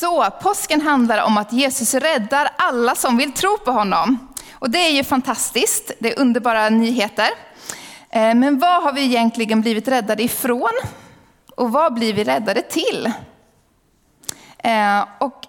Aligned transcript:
Så 0.00 0.30
påsken 0.42 0.80
handlar 0.80 1.22
om 1.22 1.38
att 1.38 1.52
Jesus 1.52 1.94
räddar 1.94 2.50
alla 2.56 2.94
som 2.94 3.16
vill 3.16 3.32
tro 3.32 3.58
på 3.58 3.70
honom. 3.70 4.28
Och 4.52 4.70
det 4.70 4.78
är 4.78 4.90
ju 4.90 5.04
fantastiskt, 5.04 5.92
det 5.98 6.12
är 6.12 6.20
underbara 6.20 6.68
nyheter. 6.68 7.28
Eh, 8.10 8.34
men 8.34 8.58
vad 8.58 8.82
har 8.82 8.92
vi 8.92 9.04
egentligen 9.04 9.60
blivit 9.60 9.88
räddade 9.88 10.22
ifrån? 10.22 10.70
Och 11.56 11.72
vad 11.72 11.94
blir 11.94 12.14
vi 12.14 12.24
räddade 12.24 12.62
till? 12.62 13.12
Eh, 14.58 15.04
och 15.18 15.40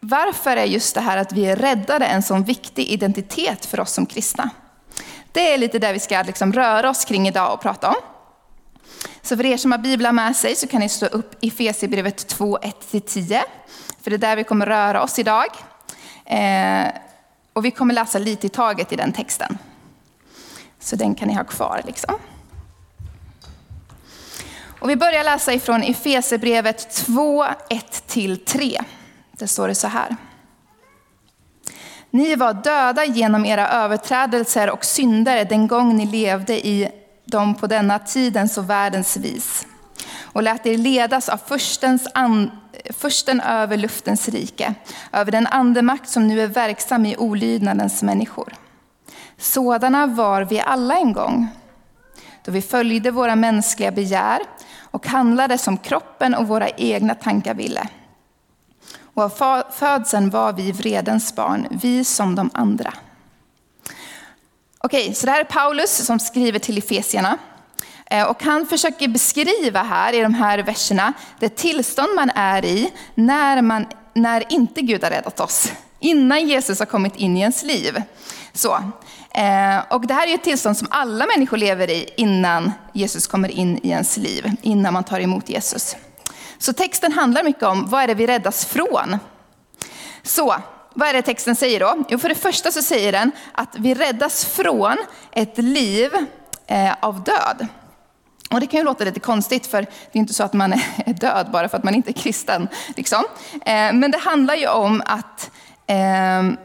varför 0.00 0.56
är 0.56 0.64
just 0.64 0.94
det 0.94 1.00
här 1.00 1.16
att 1.16 1.32
vi 1.32 1.46
är 1.46 1.56
räddade 1.56 2.06
en 2.06 2.22
sån 2.22 2.44
viktig 2.44 2.88
identitet 2.88 3.66
för 3.66 3.80
oss 3.80 3.92
som 3.92 4.06
kristna? 4.06 4.50
Det 5.32 5.54
är 5.54 5.58
lite 5.58 5.78
där 5.78 5.92
vi 5.92 6.00
ska 6.00 6.22
liksom 6.22 6.52
röra 6.52 6.90
oss 6.90 7.04
kring 7.04 7.28
idag 7.28 7.52
och 7.52 7.60
prata 7.60 7.88
om. 7.88 7.96
Så 9.22 9.36
för 9.36 9.46
er 9.46 9.56
som 9.56 9.72
har 9.72 9.78
biblar 9.78 10.12
med 10.12 10.36
sig 10.36 10.56
så 10.56 10.66
kan 10.66 10.80
ni 10.80 10.88
slå 10.88 11.08
upp 11.08 11.44
i 11.44 11.48
Efesierbrevet 11.48 12.28
2, 12.28 12.58
1-10. 12.58 13.40
För 14.06 14.10
det 14.10 14.16
är 14.16 14.18
där 14.18 14.36
vi 14.36 14.44
kommer 14.44 14.66
röra 14.66 15.02
oss 15.02 15.18
idag. 15.18 15.46
Eh, 16.24 16.88
och 17.52 17.64
vi 17.64 17.70
kommer 17.70 17.94
läsa 17.94 18.18
lite 18.18 18.46
i 18.46 18.50
taget 18.50 18.92
i 18.92 18.96
den 18.96 19.12
texten. 19.12 19.58
Så 20.80 20.96
den 20.96 21.14
kan 21.14 21.28
ni 21.28 21.34
ha 21.34 21.44
kvar. 21.44 21.82
Liksom. 21.84 22.14
Och 24.80 24.90
vi 24.90 24.96
börjar 24.96 25.24
läsa 25.24 25.52
ifrån 25.52 25.82
Efesierbrevet 25.82 26.90
2, 26.90 27.44
1-3. 27.44 28.84
Där 29.32 29.46
står 29.46 29.68
det 29.68 29.74
så 29.74 29.88
här. 29.88 30.16
Ni 32.10 32.36
var 32.36 32.54
döda 32.54 33.04
genom 33.04 33.44
era 33.44 33.68
överträdelser 33.68 34.70
och 34.70 34.84
synder 34.84 35.44
den 35.44 35.66
gång 35.66 35.96
ni 35.96 36.06
levde 36.06 36.66
i 36.66 36.88
dem 37.24 37.54
på 37.54 37.66
denna 37.66 37.98
tidens 37.98 38.58
och 38.58 38.70
världens 38.70 39.16
vis 39.16 39.66
och 40.36 40.42
lät 40.42 40.66
er 40.66 40.78
ledas 40.78 41.28
av 41.28 41.40
förstens 41.46 42.08
and, 42.14 42.50
försten 42.90 43.40
över 43.40 43.76
luftens 43.76 44.28
rike, 44.28 44.74
över 45.12 45.32
den 45.32 45.46
andemakt 45.46 46.08
som 46.08 46.28
nu 46.28 46.40
är 46.40 46.46
verksam 46.46 47.06
i 47.06 47.16
olydnadens 47.16 48.02
människor. 48.02 48.54
Sådana 49.38 50.06
var 50.06 50.42
vi 50.42 50.60
alla 50.60 50.96
en 50.96 51.12
gång, 51.12 51.48
då 52.44 52.52
vi 52.52 52.62
följde 52.62 53.10
våra 53.10 53.36
mänskliga 53.36 53.90
begär 53.90 54.40
och 54.80 55.06
handlade 55.06 55.58
som 55.58 55.78
kroppen 55.78 56.34
och 56.34 56.48
våra 56.48 56.68
egna 56.68 57.14
tankar 57.14 57.54
ville. 57.54 57.88
Och 59.14 59.22
av 59.22 59.62
födseln 59.72 60.30
var 60.30 60.52
vi 60.52 60.72
vredens 60.72 61.34
barn, 61.36 61.66
vi 61.70 62.04
som 62.04 62.34
de 62.34 62.50
andra. 62.54 62.92
Okej, 64.78 65.14
så 65.14 65.26
det 65.26 65.32
här 65.32 65.40
är 65.40 65.44
Paulus 65.44 66.06
som 66.06 66.18
skriver 66.18 66.58
till 66.58 66.78
Efesierna. 66.78 67.38
Eh, 68.10 68.26
och 68.26 68.42
han 68.42 68.66
försöker 68.66 69.08
beskriva 69.08 69.82
här 69.82 70.12
i 70.12 70.20
de 70.20 70.34
här 70.34 70.58
verserna 70.58 71.12
det 71.38 71.48
tillstånd 71.48 72.08
man 72.16 72.30
är 72.34 72.64
i 72.64 72.92
när, 73.14 73.62
man, 73.62 73.86
när 74.14 74.52
inte 74.52 74.82
Gud 74.82 75.04
har 75.04 75.10
räddat 75.10 75.40
oss. 75.40 75.72
Innan 76.00 76.48
Jesus 76.48 76.78
har 76.78 76.86
kommit 76.86 77.16
in 77.16 77.36
i 77.36 77.40
ens 77.40 77.62
liv. 77.62 78.02
Så. 78.52 78.74
Eh, 79.30 79.78
och 79.90 80.06
det 80.06 80.14
här 80.14 80.26
är 80.26 80.34
ett 80.34 80.44
tillstånd 80.44 80.76
som 80.76 80.88
alla 80.90 81.26
människor 81.26 81.56
lever 81.56 81.90
i 81.90 82.08
innan 82.16 82.72
Jesus 82.92 83.26
kommer 83.26 83.48
in 83.48 83.80
i 83.82 83.88
ens 83.88 84.16
liv. 84.16 84.50
Innan 84.62 84.92
man 84.92 85.04
tar 85.04 85.20
emot 85.20 85.48
Jesus. 85.48 85.96
Så 86.58 86.72
texten 86.72 87.12
handlar 87.12 87.42
mycket 87.42 87.62
om 87.62 87.90
vad 87.90 88.02
är 88.02 88.06
det 88.06 88.14
vi 88.14 88.26
räddas 88.26 88.64
från. 88.64 89.18
Så 90.22 90.56
vad 90.94 91.08
är 91.08 91.12
det 91.12 91.22
texten 91.22 91.56
säger 91.56 91.80
då? 91.80 92.04
Jo, 92.08 92.18
för 92.18 92.28
det 92.28 92.34
första 92.34 92.72
så 92.72 92.82
säger 92.82 93.12
den 93.12 93.30
att 93.52 93.74
vi 93.78 93.94
räddas 93.94 94.44
från 94.44 94.96
ett 95.32 95.58
liv 95.58 96.10
eh, 96.66 96.94
av 97.00 97.22
död. 97.22 97.66
Och 98.50 98.60
det 98.60 98.66
kan 98.66 98.80
ju 98.80 98.84
låta 98.84 99.04
lite 99.04 99.20
konstigt 99.20 99.66
för 99.66 99.82
det 99.82 100.18
är 100.18 100.18
inte 100.18 100.34
så 100.34 100.44
att 100.44 100.52
man 100.52 100.72
är 101.06 101.14
död 101.14 101.50
bara 101.52 101.68
för 101.68 101.76
att 101.76 101.84
man 101.84 101.94
inte 101.94 102.10
är 102.10 102.12
kristen. 102.12 102.68
Liksom. 102.96 103.24
Eh, 103.52 103.92
men 103.92 104.10
det 104.10 104.18
handlar 104.18 104.54
ju 104.54 104.68
om 104.68 105.02
att, 105.06 105.50
ehm, 105.86 106.56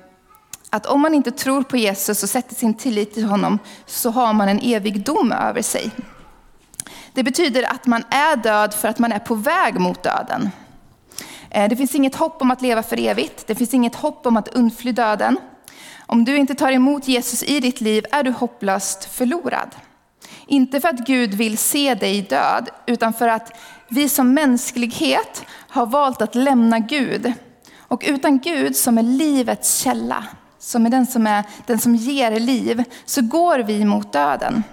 att 0.69 0.85
om 0.85 1.01
man 1.01 1.13
inte 1.13 1.31
tror 1.31 1.63
på 1.63 1.77
Jesus 1.77 2.23
och 2.23 2.29
sätter 2.29 2.55
sin 2.55 2.73
tillit 2.73 3.13
till 3.13 3.25
honom 3.25 3.59
så 3.85 4.09
har 4.09 4.33
man 4.33 4.49
en 4.49 4.59
evig 4.63 5.05
dom 5.05 5.31
över 5.31 5.61
sig. 5.61 5.91
Det 7.13 7.23
betyder 7.23 7.71
att 7.71 7.85
man 7.85 8.03
är 8.09 8.35
död 8.35 8.73
för 8.73 8.87
att 8.87 8.99
man 8.99 9.11
är 9.11 9.19
på 9.19 9.35
väg 9.35 9.79
mot 9.79 10.03
döden. 10.03 10.49
Eh, 11.49 11.69
det 11.69 11.75
finns 11.75 11.95
inget 11.95 12.15
hopp 12.15 12.41
om 12.41 12.51
att 12.51 12.61
leva 12.61 12.83
för 12.83 12.99
evigt. 12.99 13.47
Det 13.47 13.55
finns 13.55 13.73
inget 13.73 13.95
hopp 13.95 14.25
om 14.25 14.37
att 14.37 14.47
undfly 14.47 14.91
döden. 14.91 15.39
Om 16.05 16.25
du 16.25 16.37
inte 16.37 16.55
tar 16.55 16.71
emot 16.71 17.07
Jesus 17.07 17.43
i 17.43 17.59
ditt 17.59 17.81
liv 17.81 18.05
är 18.11 18.23
du 18.23 18.31
hopplöst 18.31 19.05
förlorad. 19.05 19.75
Inte 20.47 20.81
för 20.81 20.89
att 20.89 21.07
Gud 21.07 21.33
vill 21.33 21.57
se 21.57 21.95
dig 21.95 22.21
död, 22.21 22.69
utan 22.85 23.13
för 23.13 23.27
att 23.27 23.57
vi 23.87 24.09
som 24.09 24.33
mänsklighet 24.33 25.45
har 25.67 25.85
valt 25.85 26.21
att 26.21 26.35
lämna 26.35 26.79
Gud. 26.79 27.33
Och 27.77 28.03
utan 28.05 28.39
Gud 28.39 28.75
som 28.75 28.97
är 28.97 29.03
livets 29.03 29.77
källa, 29.77 30.25
som 30.59 30.85
är 30.85 30.89
den 30.89 31.07
som, 31.07 31.27
är, 31.27 31.43
den 31.65 31.79
som 31.79 31.95
ger 31.95 32.39
liv, 32.39 32.83
så 33.05 33.21
går 33.21 33.59
vi 33.59 33.85
mot 33.85 34.13
döden. 34.13 34.63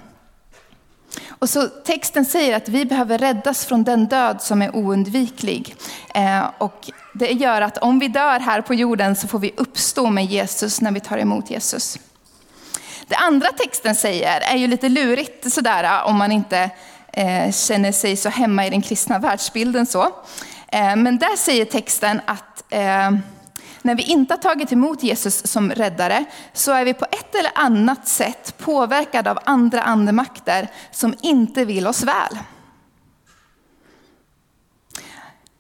Och 1.29 1.49
så 1.49 1.67
texten 1.67 2.25
säger 2.25 2.57
att 2.57 2.69
vi 2.69 2.85
behöver 2.85 3.19
räddas 3.19 3.67
från 3.67 3.85
den 3.85 4.07
död 4.07 4.43
som 4.43 4.63
är 4.63 4.77
oundviklig. 4.77 5.77
Eh, 6.15 6.45
och 6.59 6.91
det 7.15 7.33
gör 7.33 7.61
att 7.61 7.79
om 7.79 7.99
vi 7.99 8.09
dör 8.09 8.41
här 8.41 8.61
på 8.61 8.75
jorden 8.75 9.17
så 9.17 9.29
får 9.29 9.39
vi 9.39 9.53
uppstå 9.57 10.11
med 10.11 10.25
Jesus 10.25 10.81
när 10.81 10.93
vi 10.93 11.01
tar 11.01 11.19
emot 11.19 11.51
Jesus. 11.51 11.99
Det 13.09 13.17
andra 13.17 13.49
texten 13.53 13.95
säger 13.95 14.41
är 14.41 14.57
ju 14.57 14.67
lite 14.67 14.89
lurigt 14.89 15.53
sådär 15.53 15.85
äh, 15.85 16.07
om 16.07 16.17
man 16.17 16.33
inte 16.33 16.71
eh, 17.13 17.53
känner 17.53 17.93
sig 17.93 18.17
så 18.17 18.29
hemma 18.29 18.67
i 18.67 18.71
den 18.71 18.83
kristna 18.83 19.19
världsbilden. 19.19 19.87
Så. 19.87 20.03
Eh, 20.69 20.97
men 20.97 21.19
där 21.19 21.37
säger 21.37 21.65
texten 21.65 22.21
att 22.27 22.65
eh, 22.71 23.11
när 23.83 23.95
vi 23.95 24.03
inte 24.03 24.35
har 24.35 24.39
tagit 24.39 24.73
emot 24.73 25.03
Jesus 25.03 25.47
som 25.47 25.71
räddare 25.71 26.25
så 26.53 26.73
är 26.73 26.85
vi 26.85 26.95
på 26.95 27.07
ett 27.11 27.35
eller 27.35 27.53
annat 27.55 28.09
sätt 28.09 28.55
påverkade 28.59 29.31
av 29.31 29.39
andra 29.45 29.83
andemakter 29.83 30.69
som 30.91 31.15
inte 31.23 31.65
vill 31.65 31.87
oss 31.87 32.03
väl. 32.03 32.39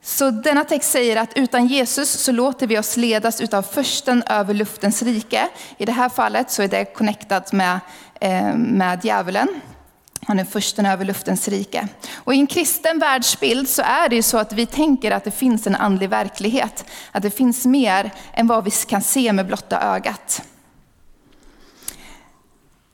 Så 0.08 0.30
denna 0.30 0.64
text 0.64 0.91
säger 0.91 1.16
att 1.16 1.32
utan 1.34 1.66
Jesus 1.66 2.10
så 2.10 2.32
låter 2.32 2.66
vi 2.66 2.78
oss 2.78 2.96
ledas 2.96 3.41
utav 3.41 3.62
försten 3.62 4.22
över 4.22 4.54
luftens 4.54 5.02
rike. 5.02 5.48
I 5.76 5.84
det 5.84 5.92
här 5.92 6.08
fallet 6.08 6.50
så 6.50 6.62
är 6.62 6.69
det 6.69 6.84
connectat 6.84 7.52
med, 7.52 7.80
eh, 8.20 8.54
med 8.54 9.04
djävulen. 9.04 9.48
Han 10.26 10.38
är 10.38 10.44
försten 10.44 10.86
över 10.86 11.04
luftens 11.04 11.48
rike. 11.48 11.88
Och 12.14 12.34
i 12.34 12.38
en 12.38 12.46
kristen 12.46 12.98
världsbild 12.98 13.69
så 13.69 13.82
är 13.82 14.08
det 14.08 14.16
ju 14.16 14.22
så 14.22 14.38
att 14.38 14.52
vi 14.52 14.66
tänker 14.66 15.10
att 15.10 15.24
det 15.24 15.30
finns 15.30 15.66
en 15.66 15.74
andlig 15.74 16.08
verklighet. 16.08 16.84
Att 17.12 17.22
det 17.22 17.30
finns 17.30 17.66
mer 17.66 18.10
än 18.32 18.46
vad 18.46 18.64
vi 18.64 18.70
kan 18.70 19.02
se 19.02 19.32
med 19.32 19.46
blotta 19.46 19.80
ögat. 19.80 20.42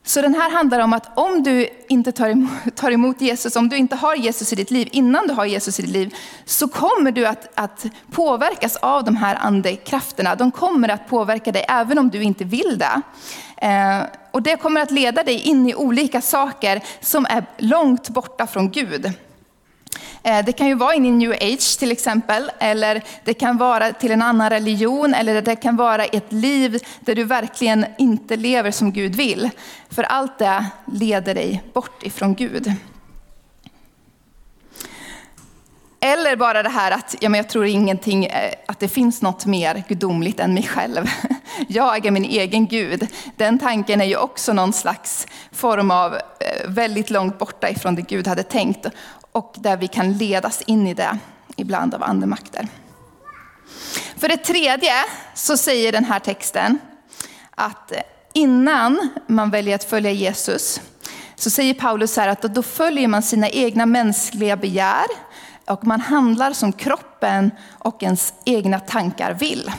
Så 0.06 0.22
den 0.22 0.34
här 0.34 0.50
handlar 0.50 0.80
om 0.80 0.92
att 0.92 1.18
om 1.18 1.42
du 1.42 1.68
inte 1.88 2.12
tar 2.12 2.28
emot, 2.28 2.50
tar 2.74 2.90
emot, 2.90 3.20
Jesus, 3.20 3.56
om 3.56 3.68
du 3.68 3.76
inte 3.76 3.96
har 3.96 4.16
Jesus 4.16 4.52
i 4.52 4.56
ditt 4.56 4.70
liv, 4.70 4.88
innan 4.92 5.26
du 5.26 5.34
har 5.34 5.44
Jesus 5.44 5.78
i 5.78 5.82
ditt 5.82 5.90
liv, 5.90 6.14
så 6.44 6.68
kommer 6.68 7.12
du 7.12 7.26
att, 7.26 7.48
att 7.54 7.86
påverkas 8.10 8.76
av 8.76 9.04
de 9.04 9.16
här 9.16 9.36
andekrafterna. 9.40 10.34
De 10.34 10.50
kommer 10.50 10.88
att 10.88 11.08
påverka 11.08 11.52
dig 11.52 11.64
även 11.68 11.98
om 11.98 12.10
du 12.10 12.22
inte 12.22 12.44
vill 12.44 12.78
det. 12.78 13.02
Eh, 13.66 14.02
och 14.30 14.42
det 14.42 14.56
kommer 14.56 14.80
att 14.80 14.90
leda 14.90 15.22
dig 15.22 15.40
in 15.40 15.68
i 15.68 15.74
olika 15.74 16.20
saker 16.20 16.82
som 17.00 17.26
är 17.26 17.44
långt 17.58 18.08
borta 18.08 18.46
från 18.46 18.70
Gud. 18.70 19.12
Eh, 20.24 20.44
det 20.44 20.52
kan 20.52 20.66
ju 20.66 20.74
vara 20.74 20.94
in 20.94 21.06
i 21.06 21.10
new 21.10 21.32
age 21.32 21.78
till 21.78 21.92
exempel, 21.92 22.50
eller 22.58 23.02
det 23.24 23.34
kan 23.34 23.56
vara 23.56 23.92
till 23.92 24.12
en 24.12 24.22
annan 24.22 24.50
religion, 24.50 25.14
eller 25.14 25.42
det 25.42 25.56
kan 25.56 25.76
vara 25.76 26.04
ett 26.04 26.32
liv 26.32 26.78
där 27.00 27.14
du 27.14 27.24
verkligen 27.24 27.86
inte 27.98 28.36
lever 28.36 28.70
som 28.70 28.92
Gud 28.92 29.14
vill. 29.14 29.50
För 29.90 30.02
allt 30.02 30.38
det 30.38 30.66
leder 30.86 31.34
dig 31.34 31.62
bort 31.72 32.02
ifrån 32.02 32.34
Gud. 32.34 32.72
Eller 36.14 36.36
bara 36.36 36.62
det 36.62 36.68
här 36.68 36.90
att 36.90 37.14
ja, 37.20 37.28
men 37.28 37.38
jag 37.38 37.48
tror 37.48 37.66
ingenting, 37.66 38.24
eh, 38.24 38.52
att 38.66 38.80
det 38.80 38.88
finns 38.88 39.22
något 39.22 39.46
mer 39.46 39.84
gudomligt 39.88 40.40
än 40.40 40.54
mig 40.54 40.62
själv. 40.62 41.10
Jag 41.68 42.06
är 42.06 42.10
min 42.10 42.24
egen 42.24 42.66
Gud. 42.66 43.08
Den 43.36 43.58
tanken 43.58 44.00
är 44.00 44.04
ju 44.04 44.16
också 44.16 44.52
någon 44.52 44.72
slags 44.72 45.26
form 45.52 45.90
av 45.90 46.14
eh, 46.14 46.20
väldigt 46.68 47.10
långt 47.10 47.38
borta 47.38 47.70
ifrån 47.70 47.94
det 47.94 48.02
Gud 48.02 48.26
hade 48.26 48.42
tänkt 48.42 48.86
och 49.32 49.54
där 49.58 49.76
vi 49.76 49.88
kan 49.88 50.12
ledas 50.12 50.62
in 50.62 50.86
i 50.86 50.94
det 50.94 51.18
ibland 51.56 51.94
av 51.94 52.02
andemakter. 52.02 52.68
För 54.16 54.28
det 54.28 54.36
tredje 54.36 54.94
så 55.34 55.56
säger 55.56 55.92
den 55.92 56.04
här 56.04 56.20
texten 56.20 56.78
att 57.50 57.92
eh, 57.92 57.98
innan 58.32 59.08
man 59.26 59.50
väljer 59.50 59.74
att 59.74 59.84
följa 59.84 60.10
Jesus 60.10 60.80
så 61.36 61.50
säger 61.50 61.74
Paulus 61.74 62.16
här 62.16 62.28
att 62.28 62.42
då 62.42 62.62
följer 62.62 63.08
man 63.08 63.22
sina 63.22 63.48
egna 63.48 63.86
mänskliga 63.86 64.56
begär 64.56 65.06
och 65.66 65.86
man 65.86 66.00
handlar 66.00 66.52
som 66.52 66.72
kroppen 66.72 67.50
och 67.78 68.02
ens 68.02 68.34
egna 68.44 68.80
tankar 68.80 69.32
vill. 69.32 69.72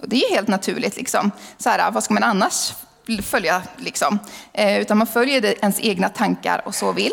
Och 0.00 0.08
det 0.08 0.16
är 0.16 0.30
ju 0.30 0.34
helt 0.34 0.48
naturligt. 0.48 0.96
Liksom. 0.96 1.30
Så 1.58 1.70
här, 1.70 1.90
vad 1.90 2.04
ska 2.04 2.14
man 2.14 2.22
annars 2.22 2.72
följa? 3.22 3.62
Liksom? 3.76 4.18
Eh, 4.52 4.80
utan 4.80 4.98
man 4.98 5.06
följer 5.06 5.44
ens 5.44 5.80
egna 5.80 6.08
tankar 6.08 6.62
och 6.64 6.74
så 6.74 6.92
vill. 6.92 7.12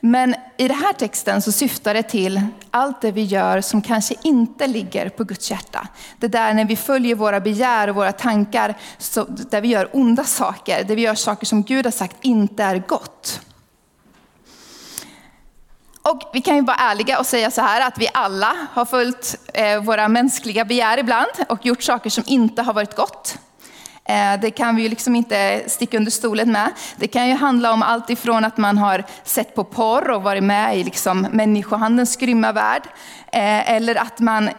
Men 0.00 0.34
i 0.56 0.68
den 0.68 0.76
här 0.76 0.92
texten 0.92 1.42
så 1.42 1.52
syftar 1.52 1.94
det 1.94 2.02
till 2.02 2.40
allt 2.70 3.00
det 3.00 3.12
vi 3.12 3.22
gör 3.22 3.60
som 3.60 3.82
kanske 3.82 4.14
inte 4.22 4.66
ligger 4.66 5.08
på 5.08 5.24
Guds 5.24 5.50
hjärta. 5.50 5.88
Det 6.18 6.28
där 6.28 6.54
när 6.54 6.64
vi 6.64 6.76
följer 6.76 7.14
våra 7.14 7.40
begär 7.40 7.88
och 7.88 7.96
våra 7.96 8.12
tankar, 8.12 8.74
så, 8.98 9.24
där 9.24 9.60
vi 9.60 9.68
gör 9.68 9.88
onda 9.92 10.24
saker, 10.24 10.84
där 10.84 10.96
vi 10.96 11.02
gör 11.02 11.14
saker 11.14 11.46
som 11.46 11.62
Gud 11.62 11.86
har 11.86 11.92
sagt 11.92 12.16
inte 12.20 12.64
är 12.64 12.78
gott. 12.78 13.40
Och 16.10 16.30
vi 16.32 16.40
kan 16.40 16.56
ju 16.56 16.62
vara 16.62 16.76
ärliga 16.76 17.18
och 17.18 17.26
säga 17.26 17.50
så 17.50 17.60
här 17.60 17.88
att 17.88 17.98
vi 17.98 18.08
alla 18.14 18.56
har 18.72 18.84
följt 18.84 19.36
eh, 19.54 19.82
våra 19.82 20.08
mänskliga 20.08 20.64
begär 20.64 20.98
ibland 20.98 21.30
och 21.48 21.66
gjort 21.66 21.82
saker 21.82 22.10
som 22.10 22.24
inte 22.26 22.62
har 22.62 22.72
varit 22.72 22.96
gott. 22.96 23.38
Eh, 24.04 24.40
det 24.40 24.50
kan 24.50 24.76
vi 24.76 24.82
ju 24.82 24.88
liksom 24.88 25.16
inte 25.16 25.64
sticka 25.66 25.96
under 25.96 26.10
stolen 26.10 26.52
med. 26.52 26.70
Det 26.96 27.08
kan 27.08 27.28
ju 27.28 27.34
handla 27.34 27.72
om 27.72 27.82
allt 27.82 28.10
ifrån 28.10 28.44
att 28.44 28.56
man 28.56 28.78
har 28.78 29.04
sett 29.24 29.54
på 29.54 29.64
porr 29.64 30.10
och 30.10 30.22
varit 30.22 30.42
med 30.42 30.78
i 30.78 30.84
liksom 30.84 31.20
människohandelns 31.20 32.16
grymma 32.16 32.52
värld. 32.52 32.82
Eh, 33.32 33.70
eller 33.72 33.94
att 33.94 34.20
man 34.20 34.50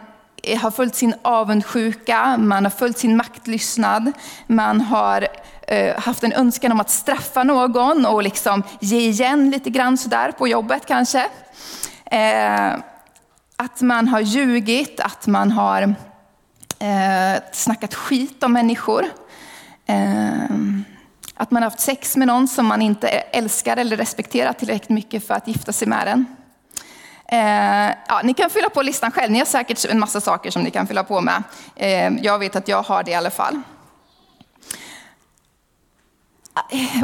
har 0.60 0.70
följt 0.70 0.94
sin 0.94 1.14
avundsjuka, 1.22 2.36
man 2.38 2.64
har 2.64 2.70
följt 2.70 2.98
sin 2.98 3.16
maktlystnad, 3.16 4.12
man 4.46 4.80
har 4.80 5.28
Eh, 5.66 6.00
haft 6.00 6.24
en 6.24 6.32
önskan 6.32 6.72
om 6.72 6.80
att 6.80 6.90
straffa 6.90 7.42
någon 7.42 8.06
och 8.06 8.22
liksom 8.22 8.62
ge 8.80 8.98
igen 8.98 9.50
lite 9.50 9.70
grann 9.70 9.98
sådär 9.98 10.32
på 10.32 10.48
jobbet 10.48 10.86
kanske. 10.86 11.26
Eh, 12.04 12.74
att 13.56 13.80
man 13.80 14.08
har 14.08 14.20
ljugit, 14.20 15.00
att 15.00 15.26
man 15.26 15.52
har 15.52 15.82
eh, 16.78 17.42
snackat 17.52 17.94
skit 17.94 18.42
om 18.42 18.52
människor. 18.52 19.06
Att 21.34 21.50
man 21.50 21.62
har 21.62 21.70
haft 21.70 21.80
sex 21.80 22.16
med 22.16 22.26
någon 22.26 22.48
som 22.48 22.66
man 22.66 22.82
inte 22.82 23.08
älskar 23.08 23.76
eller 23.76 23.96
respekterar 23.96 24.52
tillräckligt 24.52 24.88
mycket 24.88 25.26
för 25.26 25.34
att 25.34 25.48
gifta 25.48 25.72
sig 25.72 25.88
med 25.88 26.06
den. 26.06 26.26
Eh, 27.28 27.94
ja, 28.08 28.20
ni 28.24 28.34
kan 28.34 28.50
fylla 28.50 28.70
på 28.70 28.82
listan 28.82 29.12
själv, 29.12 29.32
ni 29.32 29.38
har 29.38 29.46
säkert 29.46 29.84
en 29.84 29.98
massa 29.98 30.20
saker 30.20 30.50
som 30.50 30.62
ni 30.62 30.70
kan 30.70 30.86
fylla 30.86 31.04
på 31.04 31.20
med. 31.20 31.42
Eh, 31.76 32.12
jag 32.22 32.38
vet 32.38 32.56
att 32.56 32.68
jag 32.68 32.82
har 32.82 33.02
det 33.02 33.10
i 33.10 33.14
alla 33.14 33.30
fall. 33.30 33.62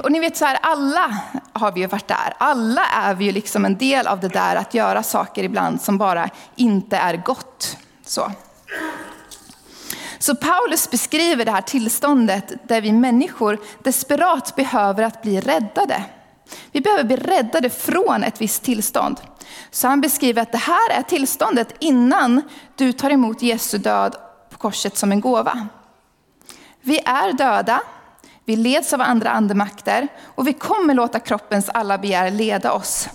Och 0.02 0.12
ni 0.12 0.20
vet 0.20 0.36
så 0.36 0.44
här, 0.44 0.58
alla 0.62 1.20
har 1.52 1.72
vi 1.72 1.80
ju 1.80 1.86
varit 1.86 2.08
där. 2.08 2.34
Alla 2.38 2.86
är 2.86 3.14
vi 3.14 3.24
ju 3.24 3.32
liksom 3.32 3.64
en 3.64 3.78
del 3.78 4.06
av 4.06 4.20
det 4.20 4.28
där 4.28 4.56
att 4.56 4.74
göra 4.74 5.02
saker 5.02 5.44
ibland 5.44 5.80
som 5.80 5.98
bara 5.98 6.30
inte 6.56 6.96
är 6.96 7.16
gott. 7.16 7.76
Så. 8.04 8.32
Så 10.18 10.36
Paulus 10.36 10.90
beskriver 10.90 11.44
det 11.44 11.50
här 11.50 11.60
tillståndet 11.60 12.68
där 12.68 12.80
vi 12.80 12.92
människor 12.92 13.58
desperat 13.82 14.56
behöver 14.56 15.02
att 15.02 15.22
bli 15.22 15.40
räddade. 15.40 16.04
Vi 16.72 16.80
behöver 16.80 17.04
bli 17.04 17.16
räddade 17.16 17.70
från 17.70 18.24
ett 18.24 18.40
visst 18.40 18.62
tillstånd. 18.62 19.20
Så 19.70 19.88
han 19.88 20.00
beskriver 20.00 20.42
att 20.42 20.52
det 20.52 20.58
här 20.58 20.90
är 20.90 21.02
tillståndet 21.02 21.74
innan 21.78 22.42
du 22.76 22.92
tar 22.92 23.10
emot 23.10 23.42
Jesu 23.42 23.78
död 23.78 24.16
på 24.50 24.58
korset 24.58 24.96
som 24.96 25.12
en 25.12 25.20
gåva. 25.20 25.68
Vi 26.80 26.98
är 26.98 27.32
döda, 27.32 27.80
vi 28.44 28.56
leds 28.56 28.92
av 28.92 29.00
andra 29.00 29.30
andemakter 29.30 30.08
och 30.24 30.46
vi 30.46 30.52
kommer 30.52 30.94
låta 30.94 31.20
kroppens 31.20 31.68
alla 31.68 31.98
begär 31.98 32.30
leda 32.30 32.72
oss. 32.72 33.08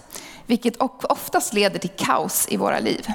Vilket 0.45 0.75
oftast 1.03 1.53
leder 1.53 1.79
till 1.79 1.89
kaos 1.97 2.47
i 2.49 2.57
våra 2.57 2.79
liv. 2.79 3.07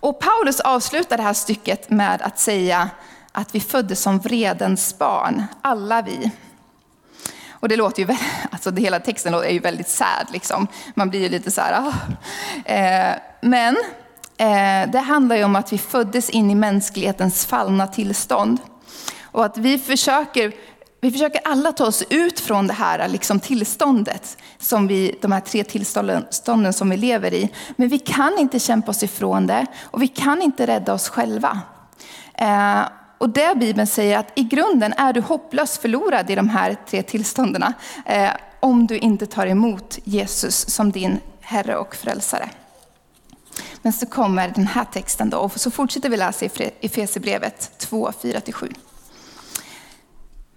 Och 0.00 0.20
Paulus 0.20 0.60
avslutar 0.60 1.16
det 1.16 1.22
här 1.22 1.34
stycket 1.34 1.90
med 1.90 2.22
att 2.22 2.38
säga 2.38 2.90
att 3.32 3.54
vi 3.54 3.60
föddes 3.60 4.02
som 4.02 4.18
vredens 4.18 4.98
barn, 4.98 5.44
alla 5.62 6.02
vi. 6.02 6.30
Och 7.50 7.68
det 7.68 7.76
låter 7.76 8.02
ju, 8.02 8.16
alltså 8.50 8.70
det 8.70 8.82
hela 8.82 9.00
texten 9.00 9.34
är 9.34 9.50
ju 9.50 9.58
väldigt 9.58 9.88
sad 9.88 10.26
liksom. 10.32 10.66
Man 10.94 11.10
blir 11.10 11.20
ju 11.20 11.28
lite 11.28 11.50
så 11.50 11.60
här, 11.60 11.72
ah. 11.72 12.72
eh, 12.72 13.16
Men 13.40 13.76
eh, 14.36 14.90
det 14.90 14.98
handlar 14.98 15.36
ju 15.36 15.44
om 15.44 15.56
att 15.56 15.72
vi 15.72 15.78
föddes 15.78 16.30
in 16.30 16.50
i 16.50 16.54
mänsklighetens 16.54 17.46
fallna 17.46 17.86
tillstånd. 17.86 18.58
Och 19.38 19.44
att 19.44 19.58
vi 19.58 19.78
försöker 19.78 20.52
vi 21.00 21.10
försöker 21.10 21.40
alla 21.44 21.72
ta 21.72 21.86
oss 21.86 22.04
ut 22.10 22.40
från 22.40 22.66
det 22.66 22.72
här 22.72 23.08
liksom 23.08 23.40
tillståndet, 23.40 24.38
som 24.58 24.86
vi, 24.86 25.18
de 25.20 25.32
här 25.32 25.40
tre 25.40 25.64
tillstånden 25.64 26.72
som 26.72 26.90
vi 26.90 26.96
lever 26.96 27.34
i. 27.34 27.50
Men 27.76 27.88
vi 27.88 27.98
kan 27.98 28.38
inte 28.38 28.58
kämpa 28.58 28.90
oss 28.90 29.02
ifrån 29.02 29.46
det 29.46 29.66
och 29.84 30.02
vi 30.02 30.08
kan 30.08 30.42
inte 30.42 30.66
rädda 30.66 30.92
oss 30.94 31.08
själva. 31.08 31.60
Eh, 32.34 32.80
och 33.18 33.28
det 33.28 33.58
Bibeln 33.58 33.86
säger 33.86 34.18
att 34.18 34.32
i 34.34 34.42
grunden 34.42 34.92
är 34.92 35.12
du 35.12 35.20
hopplöst 35.20 35.82
förlorad 35.82 36.30
i 36.30 36.34
de 36.34 36.48
här 36.48 36.76
tre 36.90 37.02
tillstånden 37.02 37.62
eh, 38.06 38.30
om 38.60 38.86
du 38.86 38.98
inte 38.98 39.26
tar 39.26 39.46
emot 39.46 39.98
Jesus 40.04 40.70
som 40.70 40.92
din 40.92 41.18
Herre 41.40 41.76
och 41.76 41.96
Frälsare. 41.96 42.50
Men 43.82 43.92
så 43.92 44.06
kommer 44.06 44.48
den 44.48 44.66
här 44.66 44.84
texten 44.84 45.30
då, 45.30 45.38
och 45.38 45.60
så 45.60 45.70
fortsätter 45.70 46.08
vi 46.08 46.16
läsa 46.16 46.44
i 46.44 46.50
Efesierbrevet 46.80 47.78
2, 47.78 48.10
4-7. 48.22 48.74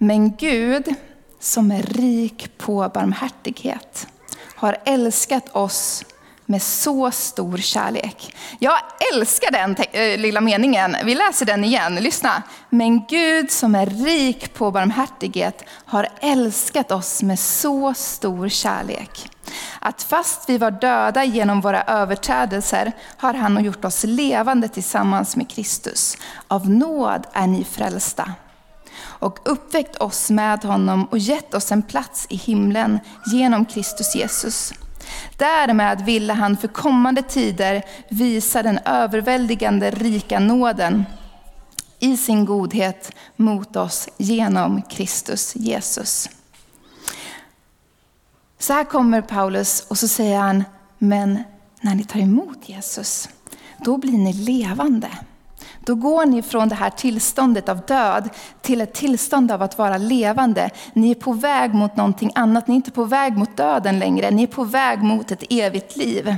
Men 0.04 0.36
Gud 0.36 0.96
som 1.40 1.72
är 1.72 1.84
rik 1.84 2.58
på 2.58 2.92
barmhärtighet 2.94 4.08
har 4.56 4.78
älskat 4.86 5.56
oss 5.56 6.04
med 6.46 6.62
så 6.62 7.12
stor 7.12 7.58
kärlek. 7.58 8.36
Jag 8.60 8.78
älskar 9.14 9.52
den 9.52 9.76
eh, 9.92 10.20
lilla 10.20 10.42
meningen. 10.42 10.96
Vi 11.06 11.16
läser 11.16 11.46
den 11.46 11.64
igen. 11.64 11.96
Lyssna. 11.96 12.44
Men 12.70 13.06
Gud 13.06 13.52
som 13.52 13.76
är 13.76 13.86
rik 13.86 14.54
på 14.54 14.72
barmhärtighet 14.72 15.64
har 15.86 16.08
älskat 16.22 16.92
oss 16.92 17.24
med 17.24 17.40
så 17.40 17.94
stor 17.94 18.50
kärlek. 18.50 19.30
Att 19.80 20.04
fast 20.04 20.50
vi 20.50 20.58
var 20.58 20.72
döda 20.72 21.24
genom 21.24 21.62
våra 21.62 21.84
överträdelser 21.84 22.92
har 23.18 23.34
han 23.34 23.64
gjort 23.64 23.86
oss 23.86 24.04
levande 24.04 24.68
tillsammans 24.68 25.36
med 25.36 25.50
Kristus. 25.50 26.18
Av 26.48 26.70
nåd 26.70 27.28
är 27.34 27.48
ni 27.48 27.64
frälsta 27.64 28.34
och 29.22 29.40
uppväckt 29.46 29.96
oss 29.96 30.30
med 30.30 30.64
honom 30.64 31.06
och 31.06 31.18
gett 31.18 31.54
oss 31.54 31.72
en 31.72 31.82
plats 31.82 32.28
i 32.30 32.36
himlen 32.36 33.00
genom 33.26 33.66
Kristus 33.66 34.16
Jesus. 34.16 34.74
Därmed 35.38 36.02
ville 36.06 36.34
han 36.34 36.58
för 36.58 36.68
kommande 36.68 37.22
tider 37.22 37.84
visa 38.10 38.64
den 38.64 38.80
överväldigande 38.86 39.92
rika 39.92 40.40
nåden 40.40 41.06
i 42.00 42.18
sin 42.18 42.46
godhet 42.46 43.12
mot 43.36 43.76
oss 43.76 44.10
genom 44.18 44.82
Kristus 44.82 45.56
Jesus. 45.56 46.30
Så 48.60 48.74
här 48.74 48.84
kommer 48.84 49.22
Paulus 49.22 49.86
och 49.88 49.98
så 49.98 50.08
säger 50.08 50.40
han, 50.40 50.64
men 50.98 51.44
när 51.82 51.96
ni 51.96 52.04
tar 52.04 52.20
emot 52.20 52.70
Jesus, 52.70 53.30
då 53.78 53.98
blir 53.98 54.18
ni 54.18 54.34
levande. 54.34 55.10
Då 55.86 55.96
går 55.96 56.26
ni 56.26 56.42
från 56.42 56.70
det 56.70 56.76
här 56.76 56.90
tillståndet 56.90 57.70
av 57.70 57.82
död 57.86 58.30
till 58.62 58.82
ett 58.82 58.94
tillstånd 58.94 59.52
av 59.52 59.62
att 59.62 59.78
vara 59.78 59.98
levande. 59.98 60.70
Ni 60.94 61.12
är 61.12 61.16
på 61.16 61.34
väg 61.34 61.74
mot 61.74 61.96
någonting 61.96 62.32
annat. 62.36 62.68
Ni 62.68 62.74
är 62.74 62.76
inte 62.76 62.92
på 62.92 63.04
väg 63.04 63.38
mot 63.38 63.58
döden 63.58 64.00
längre. 64.00 64.32
Ni 64.32 64.44
är 64.44 64.48
på 64.48 64.64
väg 64.64 65.04
mot 65.04 65.32
ett 65.32 65.44
evigt 65.50 65.96
liv. 65.96 66.36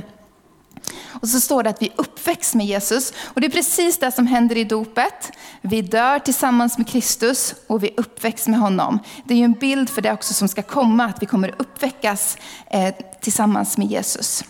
Och 1.06 1.28
så 1.28 1.40
står 1.40 1.62
det 1.62 1.70
att 1.70 1.82
vi 1.82 1.92
uppväcks 1.96 2.54
med 2.54 2.66
Jesus. 2.66 3.12
Och 3.24 3.40
det 3.40 3.46
är 3.46 3.50
precis 3.50 3.98
det 3.98 4.12
som 4.12 4.26
händer 4.26 4.56
i 4.56 4.64
dopet. 4.64 5.32
Vi 5.60 5.82
dör 5.82 6.18
tillsammans 6.18 6.78
med 6.78 6.88
Kristus 6.88 7.54
och 7.66 7.84
vi 7.84 7.94
uppväcks 7.96 8.48
med 8.48 8.60
honom. 8.60 8.98
Det 9.24 9.34
är 9.34 9.38
ju 9.38 9.44
en 9.44 9.52
bild 9.52 9.90
för 9.90 10.02
det 10.02 10.12
också 10.12 10.34
som 10.34 10.48
ska 10.48 10.62
komma, 10.62 11.04
att 11.04 11.22
vi 11.22 11.26
kommer 11.26 11.54
uppväckas 11.58 12.38
eh, 12.66 12.94
tillsammans 13.20 13.78
med 13.78 13.86
Jesus. 13.86 14.44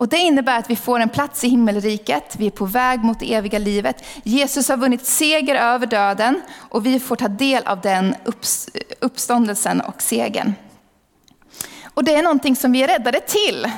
Och 0.00 0.08
det 0.08 0.18
innebär 0.18 0.58
att 0.58 0.70
vi 0.70 0.76
får 0.76 1.00
en 1.00 1.08
plats 1.08 1.44
i 1.44 1.48
himmelriket, 1.48 2.36
vi 2.38 2.46
är 2.46 2.50
på 2.50 2.64
väg 2.64 3.04
mot 3.04 3.20
det 3.20 3.34
eviga 3.34 3.58
livet. 3.58 4.04
Jesus 4.22 4.68
har 4.68 4.76
vunnit 4.76 5.06
seger 5.06 5.54
över 5.54 5.86
döden 5.86 6.42
och 6.56 6.86
vi 6.86 7.00
får 7.00 7.16
ta 7.16 7.28
del 7.28 7.66
av 7.66 7.80
den 7.80 8.14
uppståndelsen 9.00 9.80
och 9.80 10.02
segern. 10.02 10.54
Och 11.84 12.04
det 12.04 12.14
är 12.14 12.22
någonting 12.22 12.56
som 12.56 12.72
vi 12.72 12.82
är 12.82 12.88
räddade 12.88 13.20
till. 13.20 13.70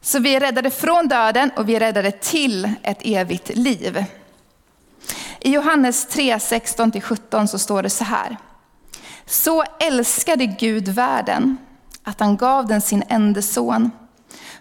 Så 0.00 0.18
vi 0.18 0.34
är 0.34 0.40
räddade 0.40 0.70
från 0.70 1.08
döden 1.08 1.50
och 1.56 1.68
vi 1.68 1.76
är 1.76 1.80
räddade 1.80 2.10
till 2.10 2.70
ett 2.82 3.00
evigt 3.02 3.56
liv. 3.56 4.04
I 5.40 5.50
Johannes 5.50 6.06
3, 6.06 6.36
16-17 6.36 7.46
så 7.46 7.58
står 7.58 7.82
det 7.82 7.90
så 7.90 8.04
här. 8.04 8.36
Så 9.26 9.64
älskade 9.80 10.46
Gud 10.46 10.88
världen 10.88 11.56
att 12.02 12.20
han 12.20 12.36
gav 12.36 12.66
den 12.66 12.80
sin 12.80 13.02
enda 13.08 13.42
son 13.42 13.90